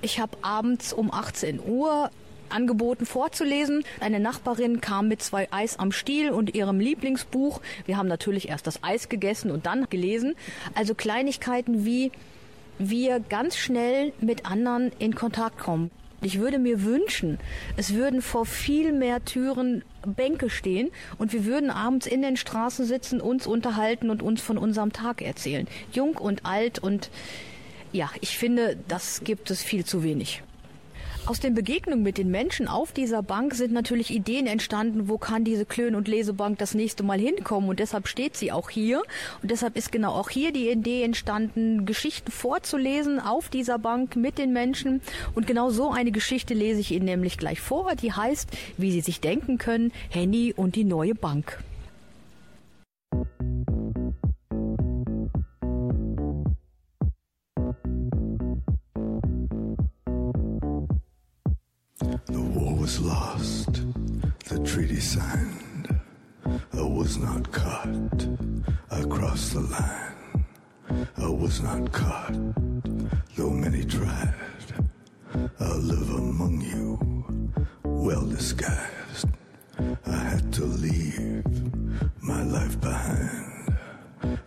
Ich 0.02 0.20
habe 0.20 0.38
abends 0.42 0.92
um 0.94 1.14
18 1.14 1.60
Uhr 1.60 2.10
angeboten 2.52 3.06
vorzulesen. 3.06 3.84
Eine 4.00 4.20
Nachbarin 4.20 4.82
kam 4.82 5.08
mit 5.08 5.22
zwei 5.22 5.48
Eis 5.52 5.80
am 5.80 5.92
Stiel 5.92 6.32
und 6.32 6.56
ihrem 6.56 6.80
Lieblingsbuch. 6.80 7.62
Wir 7.86 7.98
haben 7.98 8.08
natürlich 8.08 8.50
erst 8.50 8.68
das 8.68 8.84
Eis 8.84 9.10
gegessen 9.10 9.52
und 9.52 9.66
dann 9.66 9.90
gelesen. 9.90 10.36
Also 10.76 10.96
Kleinigkeiten 10.96 11.86
wie 11.86 12.12
wir 12.90 13.20
ganz 13.20 13.58
schnell 13.58 14.14
mit 14.22 14.46
anderen 14.46 14.92
in 15.00 15.16
Kontakt 15.16 15.60
kommen. 15.60 15.92
Ich 16.24 16.40
würde 16.40 16.60
mir 16.60 16.84
wünschen, 16.84 17.40
es 17.78 17.96
würden 17.96 18.22
vor 18.22 18.46
viel 18.46 18.94
mehr 18.94 19.26
Türen 19.26 19.84
Bänke 20.06 20.52
stehen 20.52 20.92
und 21.18 21.34
wir 21.34 21.46
würden 21.46 21.72
abends 21.72 22.06
in 22.06 22.22
den 22.22 22.38
Straßen 22.38 22.86
sitzen, 22.86 23.20
uns 23.20 23.48
unterhalten 23.48 24.12
und 24.12 24.22
uns 24.22 24.40
von 24.42 24.60
unserem 24.60 24.94
Tag 24.94 25.24
erzählen. 25.24 25.68
Jung 25.94 26.18
und 26.18 26.46
alt 26.46 26.78
und 26.78 27.10
ja, 27.92 28.10
ich 28.22 28.38
finde, 28.38 28.78
das 28.88 29.24
gibt 29.24 29.50
es 29.50 29.64
viel 29.64 29.84
zu 29.84 30.04
wenig. 30.04 30.44
Aus 31.28 31.40
den 31.40 31.54
Begegnungen 31.54 32.04
mit 32.04 32.18
den 32.18 32.32
Menschen 32.32 32.68
auf 32.68 32.94
dieser 32.94 33.22
Bank 33.22 33.54
sind 33.54 33.72
natürlich 33.72 34.10
Ideen 34.10 34.48
entstanden, 34.48 35.08
wo 35.08 35.20
kann 35.20 35.44
diese 35.44 35.66
Klön- 35.66 35.96
und 35.96 36.08
Lesebank 36.08 36.58
das 36.58 36.74
nächste 36.74 37.04
Mal 37.04 37.20
hinkommen? 37.20 37.70
Und 37.70 37.80
deshalb 37.80 38.08
steht 38.08 38.36
sie 38.36 38.52
auch 38.52 38.72
hier. 38.72 39.04
Und 39.42 39.52
deshalb 39.52 39.78
ist 39.78 39.92
genau 39.92 40.14
auch 40.14 40.30
hier 40.30 40.52
die 40.52 40.70
Idee 40.70 41.04
entstanden, 41.04 41.86
Geschichten 41.86 42.32
vorzulesen 42.32 43.20
auf 43.20 43.50
dieser 43.50 43.78
Bank 43.78 44.16
mit 44.16 44.40
den 44.40 44.52
Menschen. 44.52 45.02
Und 45.36 45.46
genau 45.46 45.70
so 45.70 45.92
eine 45.92 46.12
Geschichte 46.12 46.56
lese 46.56 46.82
ich 46.82 46.92
Ihnen 46.92 47.06
nämlich 47.06 47.38
gleich 47.38 47.62
vor, 47.62 47.96
die 47.96 48.12
heißt, 48.12 48.50
wie 48.78 48.92
Sie 48.92 49.02
sich 49.02 49.22
denken 49.22 49.60
können, 49.60 49.92
Henny 50.10 50.54
und 50.56 50.76
die 50.76 50.86
neue 50.86 51.14
Bank. 51.14 51.60
The 62.26 62.42
war 62.42 62.76
was 62.76 63.00
lost, 63.00 63.74
the 64.46 64.60
treaty 64.64 65.00
signed. 65.00 66.00
I 66.46 66.82
was 66.82 67.18
not 67.18 67.52
caught 67.52 68.28
across 68.90 69.50
the 69.50 69.62
line. 69.62 70.46
I 71.18 71.28
was 71.28 71.62
not 71.62 71.92
caught, 71.92 72.34
though 73.36 73.50
many 73.50 73.84
tried. 73.84 74.34
I'll 75.60 75.78
live 75.78 76.10
among 76.10 76.62
you, 76.62 77.54
well 77.84 78.26
disguised. 78.26 79.28
I 80.06 80.16
had 80.16 80.54
to 80.54 80.66
leave 80.66 81.44
my 82.22 82.44
life 82.44 82.80
behind. 82.80 83.78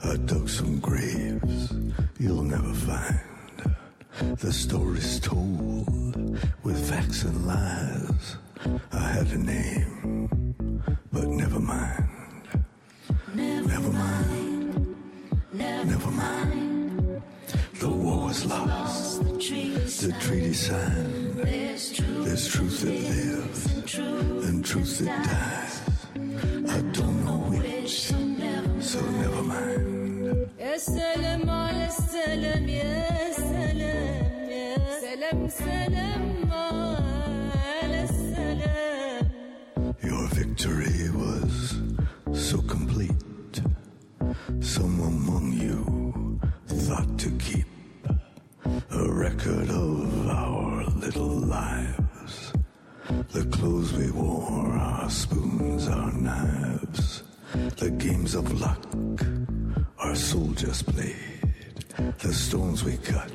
I 0.03 0.17
dug 0.17 0.49
some 0.49 0.79
graves 0.81 1.73
you'll 2.19 2.43
never 2.43 2.73
find. 2.73 3.34
The 4.21 4.53
story's 4.53 5.19
told 5.19 6.39
with 6.63 6.89
facts 6.89 7.25
and 7.25 7.47
lies. 7.47 8.37
I 8.93 8.99
had 8.99 9.27
a 9.29 9.39
name, 9.39 10.55
but 11.13 11.27
never 11.27 11.59
mind. 11.59 12.09
Never 13.35 13.91
mind. 13.91 14.97
Never 15.53 16.11
mind. 16.13 17.23
The 17.81 17.89
war 17.89 18.27
was 18.29 18.45
lost. 18.47 19.25
The 19.25 20.17
treaty 20.21 20.53
signed. 20.53 21.39
There's 21.39 22.47
truth 22.49 22.83
that 22.83 22.91
lives 22.91 23.67
and 24.47 24.65
truth 24.65 24.99
that 24.99 25.25
dies. 25.27 25.81
I 26.71 26.81
don't 26.93 27.25
know 27.25 27.39
which, 27.51 28.13
so 28.81 29.01
never 29.01 29.43
mind. 29.43 30.14
يا 30.44 30.78
سلام 30.78 31.50
على 31.50 31.86
السلام 31.88 32.68
يا 32.70 33.32
سلام 33.32 34.50
يا 34.52 34.76
سلام 35.02 35.48
سلام 35.48 36.52
على 36.52 38.04
السلام 38.04 39.30
Your 40.04 40.28
victory 40.28 41.10
was 41.24 41.80
so 42.34 42.58
complete. 42.74 43.62
Some 44.60 45.00
among 45.12 45.54
you 45.54 46.40
thought 46.68 47.18
to 47.20 47.30
keep 47.46 47.68
a 48.92 49.04
record 49.26 49.70
of 49.70 50.28
our 50.28 50.84
little 51.04 51.36
lives. 51.58 52.52
The 53.32 53.46
clothes 53.46 53.94
we 53.94 54.12
wore, 54.12 54.74
our 54.74 55.10
spoons, 55.10 55.88
our 55.88 56.12
knives, 56.12 57.24
the 57.78 57.90
games 57.92 58.36
of 58.36 58.60
luck 58.60 58.84
our 60.05 60.15
soldiers 60.15 60.83
played, 60.83 61.55
the 62.19 62.33
stones 62.33 62.85
we 62.85 62.99
cut, 62.99 63.33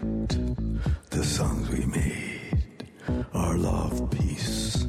the 1.10 1.24
songs 1.24 1.68
we 1.70 1.84
made, 1.86 2.88
our 3.34 3.58
of 3.58 4.12
peace, 4.12 4.86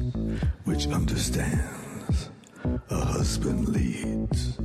which 0.65 0.85
understands. 0.87 2.29
A 2.91 2.97
husband 2.97 3.69
leads, 3.69 4.59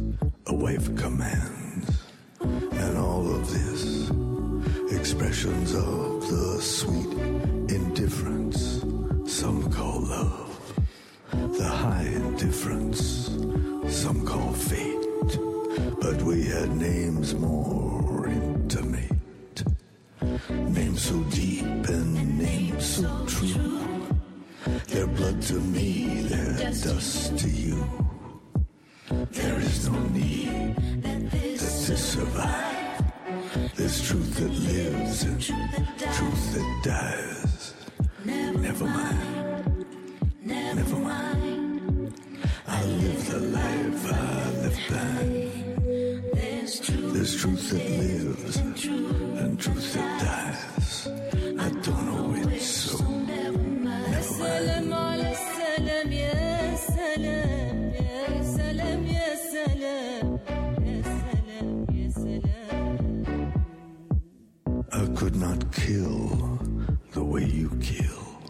a 0.46 0.54
wife 0.54 0.94
commands, 0.94 2.04
and 2.40 2.98
all 2.98 3.26
of 3.34 3.50
this 3.50 4.10
expressions 4.92 5.74
of 5.74 6.28
the 6.28 6.60
sweet 6.60 7.12
indifference 7.78 8.84
some 9.24 9.72
call 9.72 10.02
love, 10.02 10.80
the 11.32 11.64
high 11.64 12.10
indifference 12.14 13.30
some 13.88 14.26
call 14.26 14.52
fate. 14.52 14.95
But 16.00 16.22
we 16.22 16.44
had 16.44 16.74
names 16.76 17.34
more 17.34 18.28
intimate, 18.28 19.64
names 20.50 21.02
so 21.02 21.22
deep 21.24 21.64
and 21.64 22.38
names 22.38 22.84
so 22.84 23.26
true. 23.26 23.82
Their 24.88 25.06
blood 25.06 25.42
to 25.42 25.54
me, 25.54 26.22
their 26.22 26.70
dust 26.70 27.38
to 27.38 27.48
you. 27.48 27.84
There 29.30 29.58
is 29.60 29.88
no 29.88 29.98
need 30.08 30.76
that 31.02 31.30
this 31.30 32.12
survive. 32.12 33.04
There's 33.74 34.00
truth 34.08 34.36
that 34.36 34.50
lives 34.50 35.22
and 35.24 35.40
truth 35.40 36.54
that 36.54 36.80
dies. 36.82 37.74
Never 38.24 38.84
mind. 38.84 39.86
Never 40.42 40.96
mind. 40.96 42.14
I 42.66 42.84
live 42.84 43.30
the 43.30 43.40
life 43.40 44.12
I 44.12 44.50
live 44.62 44.80
by. 44.90 45.65
There's 46.66 47.36
truth 47.36 47.70
that 47.70 47.90
lives 47.90 48.56
and 48.56 49.60
truth 49.60 49.94
that 49.94 50.20
dies. 50.20 51.06
I 51.60 51.68
don't 51.68 52.06
know 52.06 52.40
which, 52.44 52.60
so 52.60 53.08
never 53.08 53.56
mind. 53.56 54.16
I 64.92 65.06
could 65.14 65.36
not 65.36 65.72
kill 65.72 66.58
the 67.12 67.22
way 67.22 67.44
you 67.44 67.70
kill. 67.80 68.42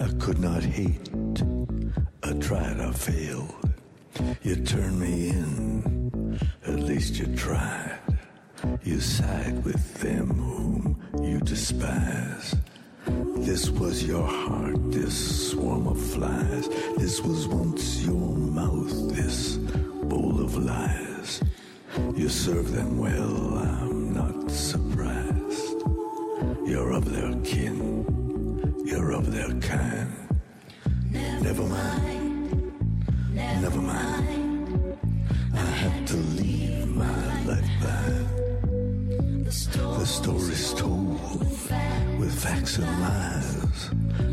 I 0.00 0.08
could 0.18 0.40
not 0.40 0.64
hate. 0.64 1.12
I 2.24 2.32
tried, 2.40 2.80
I 2.80 2.90
failed. 2.90 3.54
You 4.42 4.56
turned 4.56 4.98
me 4.98 5.28
in 5.28 5.99
at 6.72 6.78
least 6.78 7.16
you 7.18 7.26
tried. 7.36 7.98
You 8.84 9.00
side 9.00 9.64
with 9.64 9.94
them 10.00 10.28
whom 10.28 11.02
you 11.22 11.40
despise. 11.40 12.54
This 13.38 13.70
was 13.70 14.04
your 14.04 14.26
heart, 14.26 14.92
this 14.92 15.50
swarm 15.50 15.88
of 15.88 16.00
flies. 16.00 16.68
This 16.96 17.20
was 17.22 17.48
once 17.48 18.02
your 18.02 18.36
mouth, 18.36 19.14
this 19.16 19.56
bowl 19.56 20.40
of 20.40 20.56
lies. 20.56 21.42
You 22.14 22.28
serve 22.28 22.70
them 22.72 22.98
well, 22.98 23.58
I'm 23.58 24.14
not 24.14 24.50
surprised. 24.50 25.82
You're 26.64 26.92
of 26.92 27.10
their 27.10 27.34
kin, 27.42 28.84
you're 28.84 29.10
of 29.12 29.32
their 29.32 29.52
kind. 29.60 30.12
Never 31.10 31.64
mind, 31.64 32.72
never 33.34 33.80
mind. 33.80 34.39
Facts 42.40 42.78
and 42.78 42.86
lies. 43.02 44.29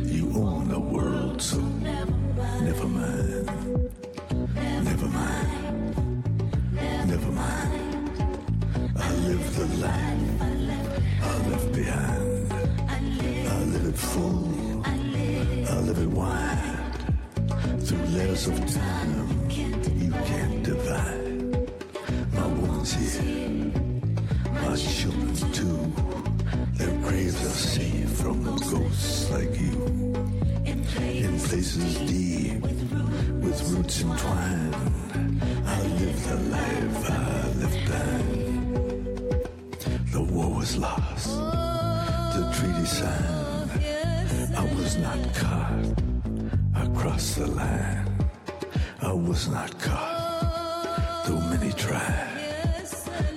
Was 49.18 49.48
not 49.48 49.78
caught. 49.80 51.24
Though 51.26 51.40
many 51.50 51.72
tried. 51.74 52.38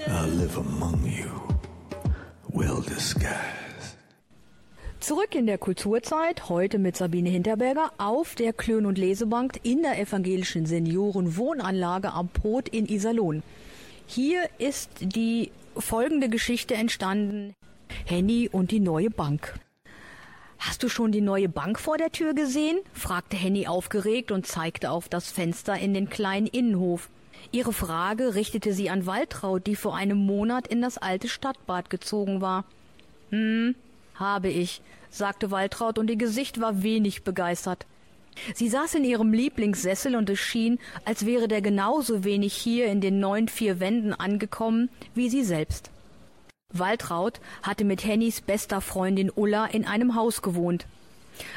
I 0.06 0.26
live 0.26 0.56
among 0.58 1.04
you, 1.04 1.30
well 2.52 2.82
disguised. 2.82 3.96
Zurück 5.00 5.34
in 5.34 5.46
der 5.46 5.56
Kulturzeit, 5.56 6.48
heute 6.50 6.78
mit 6.78 6.96
Sabine 6.96 7.30
Hinterberger 7.30 7.92
auf 7.96 8.34
der 8.34 8.52
Klön- 8.52 8.84
und 8.84 8.98
Lesebank 8.98 9.60
in 9.62 9.82
der 9.82 9.98
evangelischen 9.98 10.66
Seniorenwohnanlage 10.66 12.12
am 12.12 12.28
Pot 12.28 12.68
in 12.68 12.86
Iserlohn. 12.86 13.42
Hier 14.06 14.48
ist 14.58 14.90
die 15.00 15.52
folgende 15.76 16.28
Geschichte 16.28 16.74
entstanden. 16.74 17.54
Henny 18.04 18.48
und 18.52 18.72
die 18.72 18.80
neue 18.80 19.10
Bank. 19.10 19.58
Hast 20.60 20.82
du 20.82 20.90
schon 20.90 21.10
die 21.10 21.22
neue 21.22 21.48
Bank 21.48 21.80
vor 21.80 21.96
der 21.96 22.12
Tür 22.12 22.34
gesehen? 22.34 22.78
fragte 22.92 23.34
Henny 23.34 23.66
aufgeregt 23.66 24.30
und 24.30 24.46
zeigte 24.46 24.90
auf 24.90 25.08
das 25.08 25.30
Fenster 25.30 25.78
in 25.78 25.94
den 25.94 26.10
kleinen 26.10 26.46
Innenhof. 26.46 27.08
Ihre 27.50 27.72
Frage 27.72 28.34
richtete 28.34 28.74
sie 28.74 28.90
an 28.90 29.06
Waltraud, 29.06 29.66
die 29.66 29.74
vor 29.74 29.96
einem 29.96 30.18
Monat 30.18 30.68
in 30.68 30.82
das 30.82 30.98
alte 30.98 31.28
Stadtbad 31.28 31.88
gezogen 31.88 32.42
war. 32.42 32.66
Hm, 33.30 33.74
habe 34.14 34.50
ich, 34.50 34.82
sagte 35.08 35.50
Waltraud, 35.50 35.98
und 35.98 36.10
ihr 36.10 36.16
Gesicht 36.16 36.60
war 36.60 36.82
wenig 36.82 37.24
begeistert. 37.24 37.86
Sie 38.54 38.68
saß 38.68 38.96
in 38.96 39.04
ihrem 39.04 39.32
Lieblingssessel 39.32 40.14
und 40.14 40.28
es 40.28 40.38
schien, 40.38 40.78
als 41.06 41.24
wäre 41.24 41.48
der 41.48 41.62
genauso 41.62 42.22
wenig 42.22 42.52
hier 42.52 42.86
in 42.86 43.00
den 43.00 43.18
neuen 43.18 43.48
vier 43.48 43.80
Wänden 43.80 44.12
angekommen 44.12 44.90
wie 45.14 45.30
sie 45.30 45.42
selbst. 45.42 45.90
Waltraud 46.72 47.40
hatte 47.62 47.84
mit 47.84 48.04
Hennys 48.04 48.40
bester 48.40 48.80
Freundin 48.80 49.30
Ulla 49.34 49.66
in 49.66 49.86
einem 49.86 50.14
Haus 50.14 50.42
gewohnt. 50.42 50.86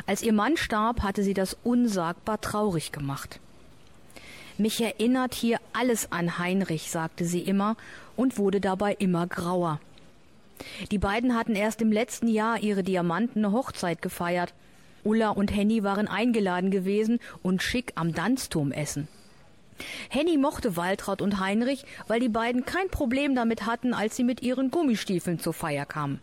Als 0.06 0.24
ihr 0.24 0.34
Mann 0.34 0.58
starb, 0.58 1.02
hatte 1.02 1.24
sie 1.24 1.34
das 1.34 1.58
unsagbar 1.64 2.42
traurig 2.42 2.92
gemacht. 2.92 3.40
Mich 4.58 4.82
erinnert 4.82 5.34
hier 5.34 5.60
alles 5.74 6.12
an 6.12 6.38
Heinrich, 6.38 6.90
sagte 6.92 7.26
sie 7.26 7.42
immer 7.42 7.76
und 8.16 8.38
wurde 8.38 8.62
dabei 8.62 8.94
immer 8.94 9.28
grauer. 9.28 9.80
Die 10.92 11.00
beiden 11.00 11.36
hatten 11.36 11.56
erst 11.56 11.82
im 11.82 11.92
letzten 11.92 12.28
Jahr 12.28 12.60
ihre 12.60 12.84
diamantene 12.84 13.52
Hochzeit 13.52 14.02
gefeiert. 14.02 14.54
Ulla 15.04 15.30
und 15.30 15.54
Henny 15.54 15.84
waren 15.84 16.08
eingeladen 16.08 16.72
gewesen 16.72 17.20
und 17.42 17.62
schick 17.62 17.92
am 17.96 18.14
Danzturm 18.14 18.72
essen. 18.72 19.08
Henny 20.10 20.38
mochte 20.38 20.76
Waltraud 20.76 21.22
und 21.22 21.40
Heinrich, 21.40 21.86
weil 22.08 22.20
die 22.20 22.30
beiden 22.30 22.66
kein 22.66 22.90
Problem 22.90 23.36
damit 23.36 23.66
hatten, 23.66 23.94
als 23.94 24.16
sie 24.16 24.24
mit 24.24 24.42
ihren 24.42 24.72
Gummistiefeln 24.72 25.40
zur 25.40 25.54
Feier 25.54 25.86
kamen. 25.86 26.20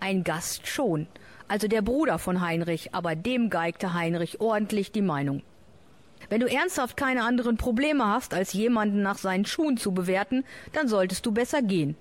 Ein 0.00 0.24
Gast 0.24 0.66
schon, 0.66 1.06
also 1.48 1.66
der 1.66 1.82
Bruder 1.82 2.18
von 2.18 2.40
Heinrich, 2.40 2.94
aber 2.94 3.16
dem 3.16 3.50
geigte 3.50 3.94
Heinrich 3.94 4.40
ordentlich 4.40 4.92
die 4.92 5.02
Meinung. 5.02 5.42
Wenn 6.28 6.40
du 6.40 6.46
ernsthaft 6.46 6.96
keine 6.96 7.22
anderen 7.24 7.56
Probleme 7.56 8.06
hast, 8.06 8.34
als 8.34 8.52
jemanden 8.52 9.02
nach 9.02 9.18
seinen 9.18 9.46
Schuhen 9.46 9.76
zu 9.76 9.92
bewerten, 9.92 10.44
dann 10.72 10.88
solltest 10.88 11.24
du 11.24 11.32
besser 11.32 11.62
gehen. 11.62 11.96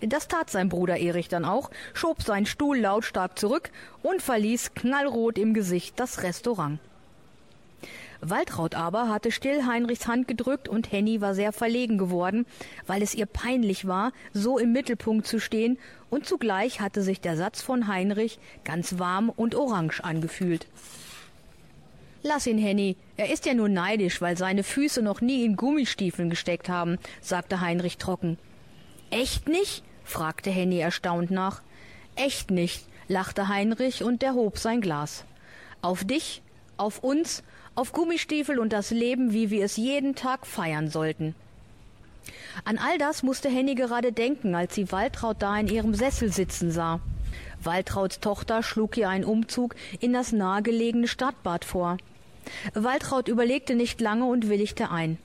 Das 0.00 0.28
tat 0.28 0.50
sein 0.50 0.68
Bruder 0.68 0.98
Erich 0.98 1.28
dann 1.28 1.44
auch, 1.44 1.70
schob 1.92 2.22
seinen 2.22 2.46
Stuhl 2.46 2.78
lautstark 2.78 3.38
zurück 3.38 3.70
und 4.02 4.22
verließ 4.22 4.74
knallrot 4.74 5.36
im 5.36 5.52
Gesicht 5.52 5.98
das 6.00 6.22
Restaurant. 6.22 6.78
Waltraud 8.20 8.74
aber 8.74 9.08
hatte 9.08 9.32
still 9.32 9.66
Heinrichs 9.66 10.06
Hand 10.06 10.28
gedrückt 10.28 10.68
und 10.68 10.92
Henny 10.92 11.20
war 11.20 11.34
sehr 11.34 11.52
verlegen 11.52 11.98
geworden, 11.98 12.46
weil 12.86 13.02
es 13.02 13.14
ihr 13.14 13.26
peinlich 13.26 13.86
war, 13.86 14.12
so 14.32 14.58
im 14.58 14.72
Mittelpunkt 14.72 15.26
zu 15.26 15.40
stehen, 15.40 15.78
und 16.10 16.26
zugleich 16.26 16.80
hatte 16.80 17.02
sich 17.02 17.20
der 17.20 17.36
Satz 17.36 17.62
von 17.62 17.86
Heinrich 17.86 18.38
ganz 18.64 18.98
warm 18.98 19.30
und 19.30 19.54
orange 19.54 20.00
angefühlt. 20.02 20.66
Lass 22.22 22.46
ihn, 22.46 22.58
Henny. 22.58 22.96
Er 23.16 23.32
ist 23.32 23.46
ja 23.46 23.54
nur 23.54 23.68
neidisch, 23.68 24.20
weil 24.20 24.36
seine 24.36 24.62
Füße 24.62 25.00
noch 25.00 25.22
nie 25.22 25.44
in 25.44 25.56
Gummistiefeln 25.56 26.28
gesteckt 26.28 26.68
haben, 26.68 26.98
sagte 27.22 27.60
Heinrich 27.60 27.96
trocken. 27.96 28.38
Echt 29.10 29.48
nicht? 29.48 29.82
fragte 30.04 30.50
Henny 30.50 30.78
erstaunt 30.78 31.30
nach. 31.30 31.62
Echt 32.16 32.50
nicht, 32.50 32.84
lachte 33.08 33.48
Heinrich 33.48 34.02
und 34.02 34.22
erhob 34.22 34.58
sein 34.58 34.80
Glas. 34.82 35.24
Auf 35.80 36.04
dich, 36.04 36.42
auf 36.76 36.98
uns, 36.98 37.42
auf 37.74 37.92
Gummistiefel 37.92 38.58
und 38.58 38.72
das 38.72 38.90
Leben, 38.90 39.32
wie 39.32 39.50
wir 39.50 39.64
es 39.64 39.76
jeden 39.76 40.14
Tag 40.14 40.46
feiern 40.46 40.88
sollten. 40.88 41.34
An 42.64 42.78
all 42.78 42.98
das 42.98 43.22
musste 43.22 43.48
Henny 43.48 43.74
gerade 43.74 44.12
denken, 44.12 44.54
als 44.54 44.74
sie 44.74 44.92
Waltraud 44.92 45.36
da 45.40 45.58
in 45.58 45.68
ihrem 45.68 45.94
Sessel 45.94 46.32
sitzen 46.32 46.70
sah. 46.70 47.00
Waltrauds 47.62 48.20
Tochter 48.20 48.62
schlug 48.62 48.96
ihr 48.96 49.08
einen 49.08 49.24
Umzug 49.24 49.74
in 50.00 50.12
das 50.12 50.32
nahegelegene 50.32 51.08
Stadtbad 51.08 51.64
vor. 51.64 51.98
Waltraud 52.74 53.28
überlegte 53.28 53.74
nicht 53.74 54.00
lange 54.00 54.24
und 54.24 54.48
willigte 54.48 54.90
ein. 54.90 55.18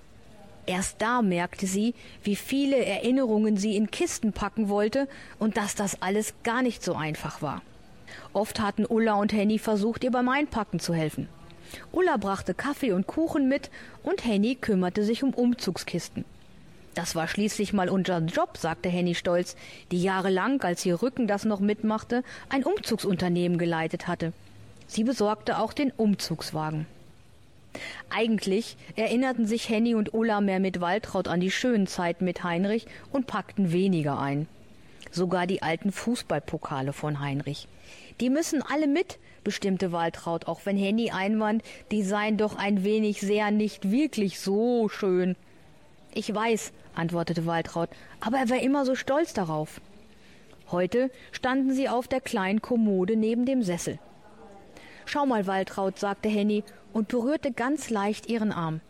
Erst 0.68 1.02
da 1.02 1.22
merkte 1.22 1.68
sie, 1.68 1.94
wie 2.24 2.36
viele 2.36 2.84
Erinnerungen 2.84 3.56
sie 3.56 3.76
in 3.76 3.92
Kisten 3.92 4.34
packen 4.34 4.68
wollte 4.68 5.08
und 5.40 5.58
dass 5.58 5.76
das 5.76 6.02
alles 6.02 6.34
gar 6.44 6.62
nicht 6.62 6.84
so 6.84 6.96
einfach 6.96 7.42
war. 7.42 7.62
Oft 8.34 8.60
hatten 8.60 8.86
Ulla 8.86 9.14
und 9.14 9.32
Henny 9.32 9.60
versucht, 9.60 10.04
ihr 10.04 10.12
beim 10.12 10.28
Einpacken 10.28 10.80
zu 10.80 10.94
helfen. 10.94 11.30
Ulla 11.92 12.18
brachte 12.18 12.54
Kaffee 12.54 12.92
und 12.92 13.08
Kuchen 13.08 13.48
mit 13.48 13.70
und 14.04 14.26
Henny 14.26 14.56
kümmerte 14.56 15.04
sich 15.04 15.24
um 15.24 15.34
Umzugskisten. 15.34 16.26
Das 16.96 17.14
war 17.14 17.28
schließlich 17.28 17.74
mal 17.74 17.90
unser 17.90 18.20
Job, 18.20 18.58
sagte 18.58 18.88
Henny 18.88 19.16
stolz, 19.16 19.58
die 19.92 20.02
jahrelang, 20.02 20.62
als 20.62 20.86
ihr 20.86 21.02
Rücken 21.02 21.28
das 21.28 21.44
noch 21.44 21.60
mitmachte, 21.60 22.24
ein 22.48 22.64
Umzugsunternehmen 22.64 23.58
geleitet 23.58 24.08
hatte. 24.08 24.32
Sie 24.88 25.04
besorgte 25.04 25.60
auch 25.60 25.74
den 25.74 25.92
Umzugswagen. 25.92 26.86
Eigentlich 28.10 28.78
erinnerten 28.96 29.46
sich 29.46 29.68
Henny 29.68 29.96
und 29.96 30.14
Ulla 30.14 30.40
mehr 30.40 30.62
mit 30.62 30.80
Waltraud 30.80 31.28
an 31.28 31.42
die 31.42 31.52
schönen 31.52 31.88
Zeiten 31.88 32.24
mit 32.24 32.44
Heinrich 32.44 32.88
und 33.12 33.28
packten 33.28 33.74
weniger 33.74 34.20
ein. 34.20 34.48
Sogar 35.12 35.48
die 35.48 35.62
alten 35.62 35.92
Fußballpokale 35.92 36.94
von 36.94 37.20
Heinrich. 37.20 37.68
Die 38.22 38.30
müssen 38.30 38.62
alle 38.62 38.88
mit, 38.88 39.18
bestimmte 39.46 39.94
Waltraud, 39.94 40.48
auch 40.48 40.60
wenn 40.66 40.76
Henny 40.76 41.12
einwand, 41.12 41.64
die 41.92 42.04
seien 42.04 42.36
doch 42.36 42.58
ein 42.58 42.84
wenig 42.84 43.22
sehr 43.22 43.52
nicht 43.52 43.90
wirklich 43.90 44.42
so 44.42 44.90
schön. 44.90 45.38
Ich 46.14 46.34
weiß, 46.34 46.74
antwortete 46.96 47.46
Waltraud, 47.46 47.90
aber 48.20 48.40
er 48.40 48.50
war 48.50 48.60
immer 48.60 48.86
so 48.86 48.96
stolz 48.96 49.32
darauf. 49.32 49.80
Heute 50.70 51.10
standen 51.32 51.74
sie 51.74 51.88
auf 51.88 52.10
der 52.10 52.20
kleinen 52.20 52.62
Kommode 52.62 53.16
neben 53.16 53.46
dem 53.46 53.64
Sessel. 53.64 54.00
Schau 55.06 55.26
mal, 55.26 55.48
Waltraud, 55.48 56.00
sagte 56.00 56.28
Henny 56.28 56.64
und 56.92 57.08
berührte 57.08 57.52
ganz 57.52 57.90
leicht 57.90 58.28
ihren 58.28 58.52
Arm. 58.52 58.82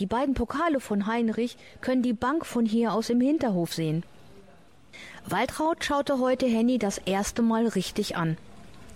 Die 0.00 0.06
beiden 0.06 0.34
Pokale 0.34 0.80
von 0.80 1.06
Heinrich 1.06 1.56
können 1.80 2.02
die 2.02 2.12
Bank 2.12 2.44
von 2.44 2.66
hier 2.66 2.92
aus 2.92 3.10
im 3.10 3.20
Hinterhof 3.20 3.72
sehen. 3.72 4.02
Waltraud 5.26 5.84
schaute 5.84 6.18
heute 6.18 6.46
Henny 6.46 6.78
das 6.78 6.98
erste 6.98 7.42
Mal 7.42 7.68
richtig 7.68 8.16
an. 8.16 8.36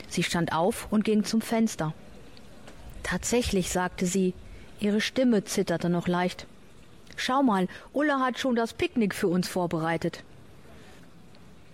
Sie 0.08 0.22
stand 0.22 0.52
auf 0.52 0.88
und 0.90 1.04
ging 1.04 1.24
zum 1.24 1.40
Fenster. 1.40 1.94
Tatsächlich, 3.02 3.70
sagte 3.70 4.06
sie, 4.06 4.34
ihre 4.80 5.00
Stimme 5.00 5.44
zitterte 5.44 5.88
noch 5.88 6.08
leicht. 6.08 6.46
Schau 7.16 7.42
mal, 7.42 7.68
Ulla 7.92 8.20
hat 8.20 8.38
schon 8.38 8.54
das 8.54 8.72
Picknick 8.72 9.14
für 9.14 9.28
uns 9.28 9.48
vorbereitet. 9.48 10.22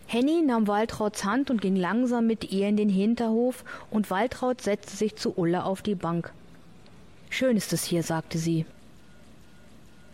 Henny 0.07 0.43
nahm 0.43 0.67
Waltrauds 0.67 1.25
Hand 1.25 1.51
und 1.51 1.61
ging 1.61 1.77
langsam 1.77 2.27
mit 2.27 2.53
ihr 2.53 2.69
in 2.69 2.77
den 2.77 2.89
Hinterhof, 2.89 3.65
und 3.91 4.11
Waltraud 4.11 4.61
setzte 4.61 4.97
sich 4.97 5.17
zu 5.17 5.37
Ulla 5.37 5.65
auf 5.65 5.83
die 5.83 5.95
Bank. 5.95 6.33
Schön 7.31 7.57
ist 7.57 7.73
es 7.73 7.85
hier, 7.85 8.03
sagte 8.03 8.39
sie. 8.39 8.65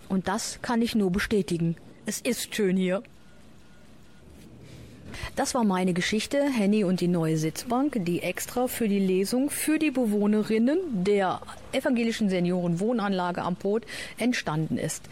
Und 0.09 0.27
das 0.27 0.61
kann 0.63 0.83
ich 0.83 0.95
nur 0.95 1.11
bestätigen. 1.11 1.77
Es 2.07 2.21
ist 2.21 2.55
schön 2.55 2.77
hier. 2.77 3.03
Das 5.37 5.55
war 5.55 5.65
meine 5.65 5.93
Geschichte, 5.93 6.43
Henny 6.43 6.85
und 6.85 7.01
die 7.01 7.09
neue 7.09 7.37
Sitzbank, 7.37 8.05
die 8.05 8.23
extra 8.23 8.67
für 8.69 8.89
die 8.89 8.99
Lesung 8.99 9.51
für 9.51 9.79
die 9.79 9.91
Bewohnerinnen 9.91 10.79
der 11.05 11.41
evangelischen 11.73 12.29
Seniorenwohnanlage 12.29 13.43
am 13.43 13.55
Boot 13.55 13.85
entstanden 14.19 14.77
ist. 14.77 15.05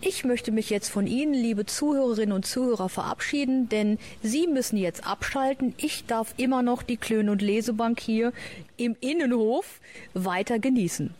Ich 0.00 0.24
möchte 0.24 0.52
mich 0.52 0.70
jetzt 0.70 0.88
von 0.88 1.06
Ihnen, 1.06 1.34
liebe 1.34 1.66
Zuhörerinnen 1.66 2.32
und 2.32 2.46
Zuhörer, 2.46 2.88
verabschieden, 2.88 3.68
denn 3.68 3.98
Sie 4.22 4.46
müssen 4.46 4.76
jetzt 4.76 5.06
abschalten. 5.06 5.74
Ich 5.76 6.06
darf 6.06 6.34
immer 6.36 6.62
noch 6.62 6.82
die 6.82 6.96
Klön- 6.96 7.28
und 7.28 7.42
Lesebank 7.42 8.00
hier 8.00 8.32
im 8.76 8.96
Innenhof 9.00 9.80
weiter 10.14 10.58
genießen. 10.58 11.14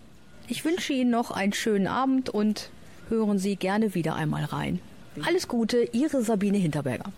Ich 0.49 0.64
wünsche 0.64 0.92
Ihnen 0.92 1.11
noch 1.11 1.30
einen 1.30 1.53
schönen 1.53 1.86
Abend 1.86 2.30
und 2.30 2.70
hören 3.09 3.38
Sie 3.38 3.57
gerne 3.57 3.94
wieder 3.94 4.14
einmal 4.14 4.44
rein. 4.44 4.80
Alles 5.26 5.49
Gute, 5.49 5.88
Ihre 5.92 6.22
Sabine 6.22 6.59
Hinterberger. 6.59 7.12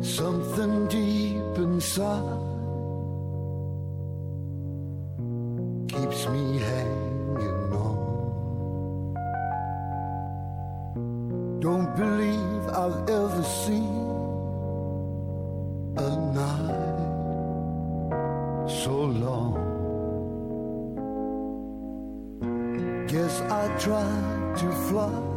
Something 0.00 0.86
deep 0.86 1.58
inside 1.58 2.40
keeps 5.88 6.28
me 6.28 6.58
hanging 6.58 7.72
on. 7.72 7.96
Don't 11.60 11.94
believe 11.96 12.68
I've 12.68 13.08
ever 13.10 13.42
seen 13.42 14.06
a 15.98 16.10
night 16.34 16.85
so 18.86 19.02
long. 19.24 19.54
Guess 23.08 23.40
I 23.40 23.66
tried 23.78 24.56
to 24.58 24.70
fly 24.86 25.35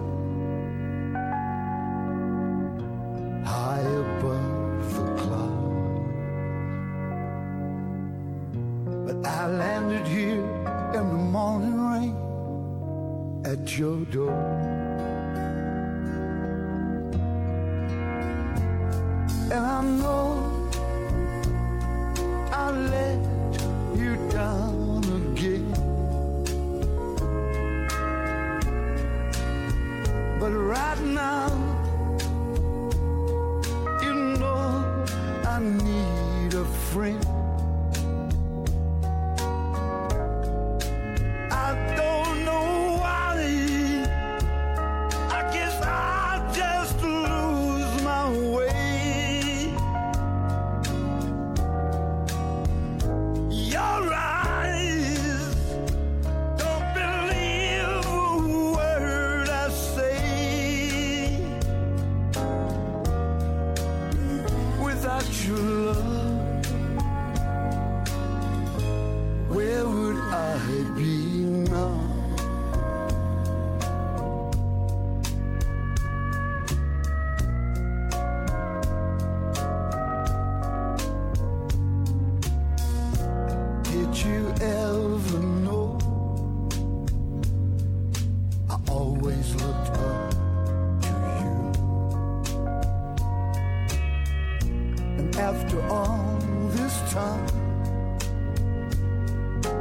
after 95.49 95.81
all 95.89 96.37
this 96.77 96.95
time, 97.11 97.43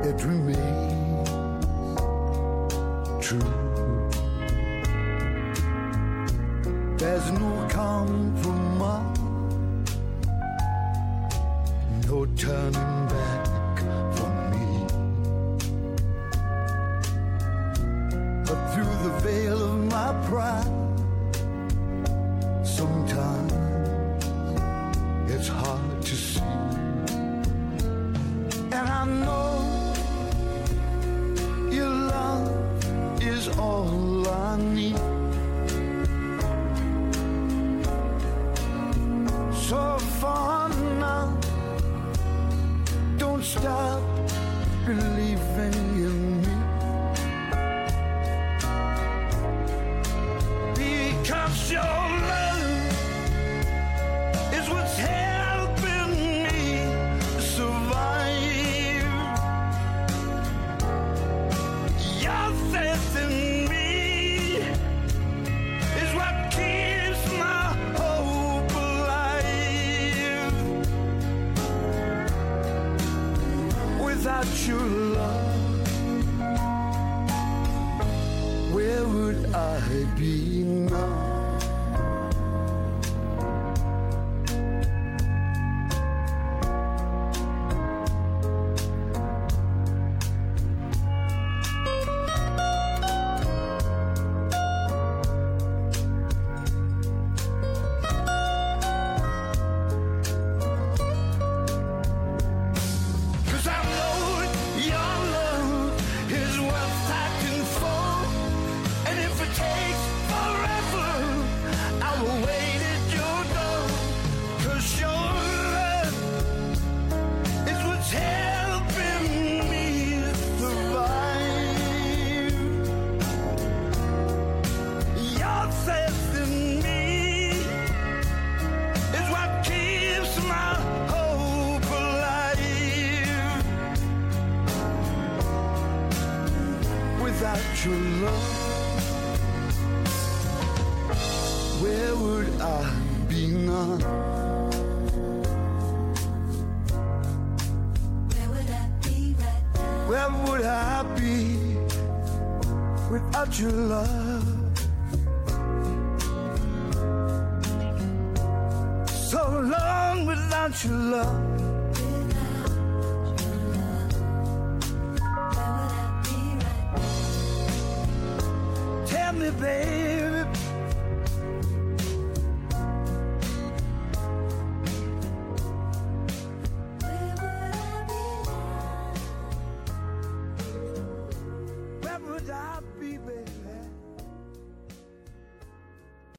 it 0.02 0.18
remains 0.24 1.28
true. 3.20 3.52
There's 6.96 7.30
no 7.32 7.66
comfort. 7.68 8.57